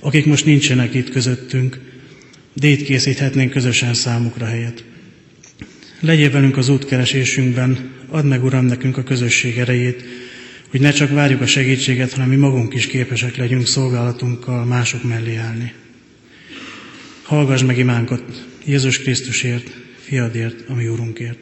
akik 0.00 0.26
most 0.26 0.44
nincsenek 0.44 0.94
itt 0.94 1.10
közöttünk, 1.10 1.80
de 2.54 2.66
itt 2.66 2.84
készíthetnénk 2.84 3.50
közösen 3.50 3.94
számukra 3.94 4.46
helyet. 4.46 4.84
Legyél 6.00 6.30
velünk 6.30 6.56
az 6.56 6.68
útkeresésünkben, 6.68 7.90
add 8.08 8.24
meg, 8.24 8.44
Uram, 8.44 8.64
nekünk 8.64 8.96
a 8.96 9.02
közösség 9.02 9.58
erejét, 9.58 10.04
hogy 10.72 10.80
ne 10.80 10.90
csak 10.90 11.10
várjuk 11.10 11.40
a 11.40 11.46
segítséget, 11.46 12.12
hanem 12.12 12.28
mi 12.28 12.36
magunk 12.36 12.74
is 12.74 12.86
képesek 12.86 13.36
legyünk 13.36 13.66
szolgálatunkkal 13.66 14.64
mások 14.64 15.02
mellé 15.02 15.36
állni. 15.36 15.74
Hallgass 17.22 17.62
meg 17.62 17.78
imánkat 17.78 18.22
Jézus 18.64 18.98
Krisztusért, 18.98 19.70
fiadért, 20.00 20.68
ami 20.68 20.88
Úrunkért. 20.88 21.38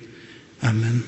Amen. 0.61 1.05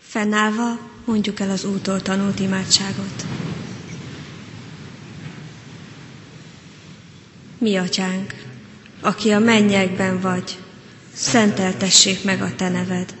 Fennállva 0.00 0.90
mondjuk 1.04 1.40
el 1.40 1.50
az 1.50 1.64
útól 1.64 2.00
tanult 2.00 2.40
imádságot. 2.40 3.26
Mi 7.58 7.76
atyánk, 7.76 8.34
aki 9.00 9.30
a 9.30 9.38
mennyekben 9.38 10.20
vagy, 10.20 10.58
szenteltessék 11.12 12.24
meg 12.24 12.42
a 12.42 12.54
te 12.54 12.68
neved. 12.68 13.20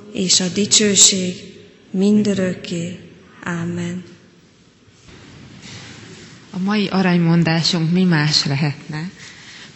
és 0.13 0.39
a 0.39 0.47
dicsőség 0.47 1.35
mindörökké. 1.91 2.99
Amen. 3.43 4.03
A 6.53 6.59
mai 6.59 6.87
aranymondásunk 6.87 7.91
mi 7.91 8.03
más 8.03 8.45
lehetne, 8.45 9.09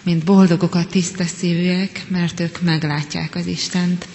mint 0.03 0.23
boldogok 0.23 0.75
a 0.75 0.85
tiszta 0.85 1.23
szívűek, 1.23 2.05
mert 2.09 2.39
ők 2.39 2.61
meglátják 2.61 3.35
az 3.35 3.45
Istent. 3.47 4.07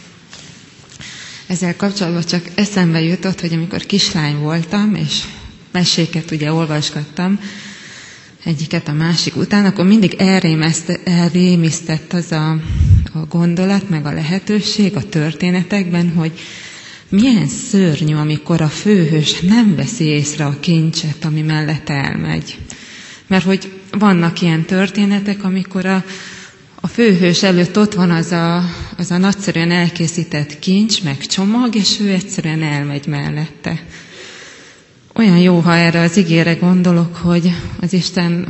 Ezzel 1.46 1.76
kapcsolatban 1.76 2.24
csak 2.24 2.48
eszembe 2.54 3.00
jutott, 3.00 3.40
hogy 3.40 3.52
amikor 3.52 3.80
kislány 3.86 4.36
voltam, 4.36 4.94
és 4.94 5.22
meséket 5.72 6.30
ugye 6.30 6.52
olvasgattam, 6.52 7.40
egyiket 8.44 8.88
a 8.88 8.92
másik 8.92 9.36
után, 9.36 9.64
akkor 9.64 9.84
mindig 9.86 10.14
elrémisztett 11.04 12.12
az 12.12 12.32
a, 12.32 12.56
a 13.12 13.18
gondolat, 13.28 13.88
meg 13.88 14.06
a 14.06 14.12
lehetőség 14.12 14.96
a 14.96 15.08
történetekben, 15.08 16.12
hogy 16.12 16.32
milyen 17.08 17.46
szörnyű, 17.46 18.14
amikor 18.14 18.60
a 18.60 18.68
főhős 18.68 19.40
nem 19.40 19.74
veszi 19.76 20.04
észre 20.04 20.44
a 20.44 20.60
kincset, 20.60 21.24
ami 21.24 21.42
mellett 21.42 21.88
elmegy. 21.88 22.58
Mert 23.26 23.44
hogy 23.44 23.72
vannak 23.90 24.40
ilyen 24.40 24.62
történetek, 24.64 25.44
amikor 25.44 25.86
a, 25.86 26.04
a 26.80 26.86
főhős 26.86 27.42
előtt 27.42 27.78
ott 27.78 27.94
van 27.94 28.10
az 28.10 28.32
a, 28.32 28.64
az 28.96 29.10
a 29.10 29.18
nagyszerűen 29.18 29.70
elkészített 29.70 30.58
kincs, 30.58 31.02
meg 31.02 31.26
csomag, 31.26 31.74
és 31.74 32.00
ő 32.00 32.08
egyszerűen 32.10 32.62
elmegy 32.62 33.06
mellette. 33.06 33.82
Olyan 35.14 35.38
jó, 35.38 35.58
ha 35.58 35.74
erre 35.76 36.00
az 36.00 36.16
ígére 36.16 36.54
gondolok, 36.54 37.16
hogy 37.16 37.50
az 37.80 37.92
Isten 37.92 38.46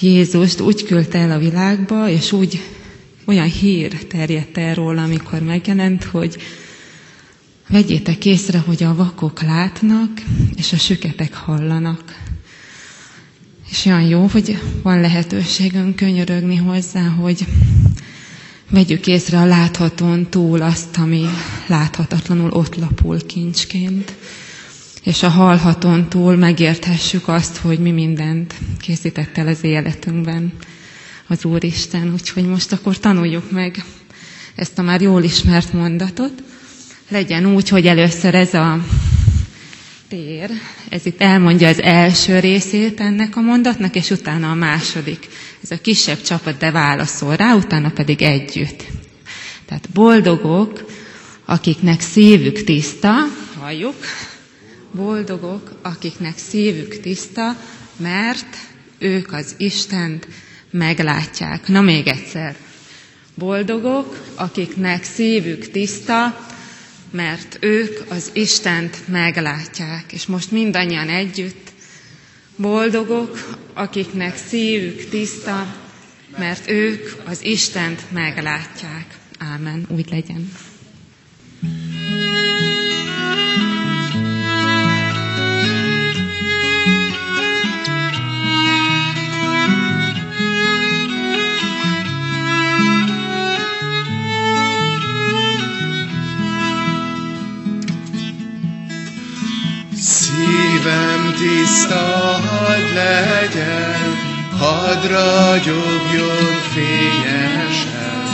Jézust 0.00 0.60
úgy 0.60 0.84
küldte 0.84 1.18
el 1.18 1.30
a 1.30 1.38
világba, 1.38 2.08
és 2.08 2.32
úgy 2.32 2.60
olyan 3.24 3.50
hír 3.50 4.06
terjedt 4.06 4.58
el 4.58 4.74
róla, 4.74 5.02
amikor 5.02 5.40
megjelent, 5.42 6.04
hogy 6.04 6.36
vegyétek 7.68 8.24
észre, 8.24 8.58
hogy 8.58 8.82
a 8.82 8.94
vakok 8.94 9.42
látnak, 9.42 10.10
és 10.56 10.72
a 10.72 10.76
süketek 10.76 11.34
hallanak. 11.34 12.20
És 13.70 13.84
olyan 13.86 14.02
jó, 14.02 14.26
hogy 14.32 14.58
van 14.82 15.00
lehetőségünk 15.00 15.96
könyörögni 15.96 16.56
hozzá, 16.56 17.08
hogy 17.08 17.46
vegyük 18.70 19.06
észre 19.06 19.38
a 19.38 19.44
láthatón 19.46 20.30
túl 20.30 20.62
azt, 20.62 20.96
ami 20.96 21.24
láthatatlanul 21.66 22.50
ott 22.50 22.76
lapul 22.76 23.26
kincsként 23.26 24.14
és 25.02 25.22
a 25.22 25.28
hallhatón 25.28 26.08
túl 26.08 26.36
megérthessük 26.36 27.28
azt, 27.28 27.56
hogy 27.56 27.78
mi 27.78 27.90
mindent 27.90 28.54
készített 28.78 29.38
el 29.38 29.46
az 29.46 29.64
életünkben 29.64 30.52
az 31.32 31.44
Úristen. 31.44 32.12
Úgyhogy 32.12 32.44
most 32.46 32.72
akkor 32.72 32.98
tanuljuk 32.98 33.50
meg 33.50 33.84
ezt 34.54 34.78
a 34.78 34.82
már 34.82 35.00
jól 35.00 35.22
ismert 35.22 35.72
mondatot. 35.72 36.42
Legyen 37.08 37.54
úgy, 37.54 37.68
hogy 37.68 37.86
először 37.86 38.34
ez 38.34 38.54
a 38.54 38.78
tér, 40.08 40.50
ez 40.88 41.06
itt 41.06 41.20
elmondja 41.20 41.68
az 41.68 41.80
első 41.82 42.38
részét 42.38 43.00
ennek 43.00 43.36
a 43.36 43.40
mondatnak, 43.40 43.94
és 43.94 44.10
utána 44.10 44.50
a 44.50 44.54
második. 44.54 45.28
Ez 45.62 45.70
a 45.70 45.80
kisebb 45.80 46.22
csapat, 46.22 46.56
de 46.58 46.70
válaszol 46.70 47.36
rá, 47.36 47.54
utána 47.54 47.90
pedig 47.90 48.22
együtt. 48.22 48.84
Tehát 49.66 49.88
boldogok, 49.94 50.84
akiknek 51.44 52.00
szívük 52.00 52.64
tiszta, 52.64 53.12
halljuk, 53.60 53.94
Boldogok, 54.94 55.72
akiknek 55.82 56.38
szívük 56.38 57.00
tiszta, 57.00 57.56
mert 57.96 58.56
ők 58.98 59.32
az 59.32 59.54
Istent 59.58 60.26
meglátják. 60.72 61.68
Na 61.68 61.80
még 61.80 62.06
egyszer. 62.06 62.56
Boldogok, 63.34 64.24
akiknek 64.34 65.04
szívük 65.04 65.70
tiszta, 65.70 66.46
mert 67.10 67.56
ők 67.60 67.98
az 68.10 68.30
Istent 68.32 69.08
meglátják. 69.08 70.12
És 70.12 70.26
most 70.26 70.50
mindannyian 70.50 71.08
együtt. 71.08 71.70
Boldogok, 72.56 73.56
akiknek 73.74 74.36
szívük 74.36 75.08
tiszta, 75.08 75.74
mert 76.38 76.70
ők 76.70 77.08
az 77.24 77.44
Istent 77.44 78.02
meglátják. 78.10 79.06
Ámen. 79.38 79.86
Úgy 79.88 80.06
legyen. 80.10 80.52
Szívem 81.60 82.71
legyen, 102.94 104.16
hadd 104.58 105.06
ragyogjon 105.08 106.60
fényesen, 106.74 108.24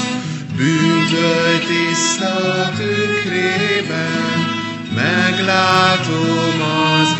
bűntől 0.56 1.59
tiszta 1.66 2.70
tükrében, 2.76 4.56
meglátom 4.94 6.62
az 6.62 7.14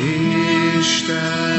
Isten. 0.79 1.59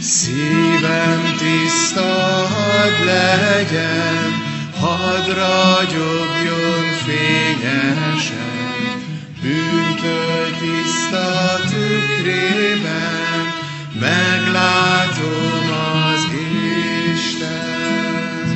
Szívem 0.00 1.36
tiszta, 1.38 2.46
hadd 2.54 3.04
legyen, 3.04 4.46
hadd 4.80 5.26
ragyogjon 5.26 6.84
fényesen, 7.06 8.38
bűntől 9.42 10.50
tiszta 10.60 11.60
tükrében, 11.70 12.97
meglátom 14.00 15.70
az 16.12 16.26
Isten. 17.14 18.46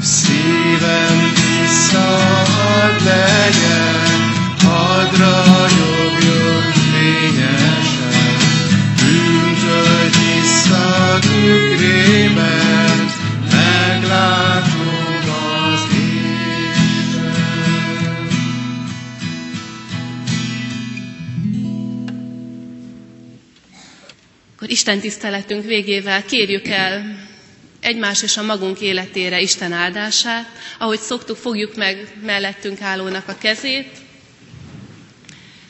Szívem 0.00 1.32
tiszta 1.34 2.08
hadd 2.56 3.04
legyen, 3.04 4.20
hadd 4.64 5.10
ragyogjon 5.18 6.72
fényesen, 6.92 8.36
bűntől 8.96 10.10
tiszta 10.10 11.18
tükrében, 11.20 12.67
Isten 24.68 25.00
tiszteletünk 25.00 25.64
végével 25.64 26.24
kérjük 26.24 26.68
el 26.68 27.26
egymás 27.80 28.22
és 28.22 28.36
a 28.36 28.42
magunk 28.42 28.80
életére 28.80 29.40
Isten 29.40 29.72
áldását. 29.72 30.46
Ahogy 30.78 30.98
szoktuk, 30.98 31.36
fogjuk 31.36 31.76
meg 31.76 32.12
mellettünk 32.22 32.80
állónak 32.80 33.28
a 33.28 33.38
kezét, 33.38 33.90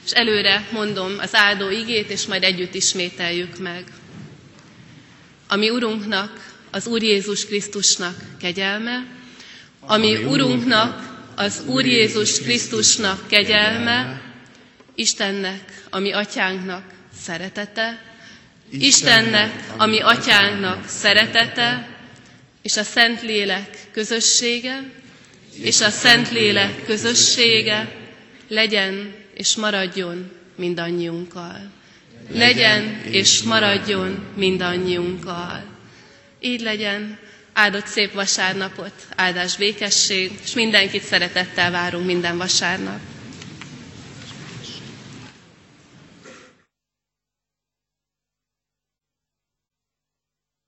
és 0.05 0.11
előre 0.11 0.69
mondom 0.73 1.13
az 1.19 1.35
áldó 1.35 1.71
igét, 1.71 2.11
és 2.11 2.27
majd 2.27 2.43
együtt 2.43 2.75
ismételjük 2.75 3.59
meg. 3.59 3.85
Ami 5.49 5.71
Urunknak, 5.71 6.57
az 6.71 6.87
Úr 6.87 7.03
Jézus 7.03 7.47
Krisztusnak 7.47 8.17
kegyelme, 8.41 9.07
ami 9.81 10.17
Urunknak, 10.17 11.17
az 11.37 11.63
Úr 11.67 11.87
Jézus 11.87 12.41
Krisztusnak 12.41 13.29
kegyelme, 13.29 14.23
Istennek, 14.95 15.83
ami 15.91 16.13
atyánknak 16.13 16.85
szeretete, 17.23 18.08
Istennek, 18.71 19.65
ami 19.77 20.01
atyánknak 20.01 20.89
szeretete, 20.89 21.89
és 22.63 22.77
a 22.77 22.83
Szentlélek 22.83 23.79
közössége, 23.93 24.83
és 25.63 25.81
a 25.81 25.91
Szentlélek 25.91 26.85
közössége 26.85 27.93
legyen 28.49 29.15
és 29.35 29.57
maradjon 29.57 30.31
mindannyiunkkal. 30.57 31.71
Legyen 32.33 33.01
és 33.11 33.43
maradjon 33.43 34.27
mindannyiunkkal. 34.37 35.65
Így 36.41 36.61
legyen, 36.61 37.19
áldott 37.53 37.87
szép 37.87 38.13
vasárnapot, 38.13 38.93
áldás 39.17 39.57
békesség, 39.57 40.31
és 40.45 40.55
mindenkit 40.55 41.03
szeretettel 41.03 41.71
várunk 41.71 42.07
minden 42.07 42.37
vasárnap. 42.37 42.99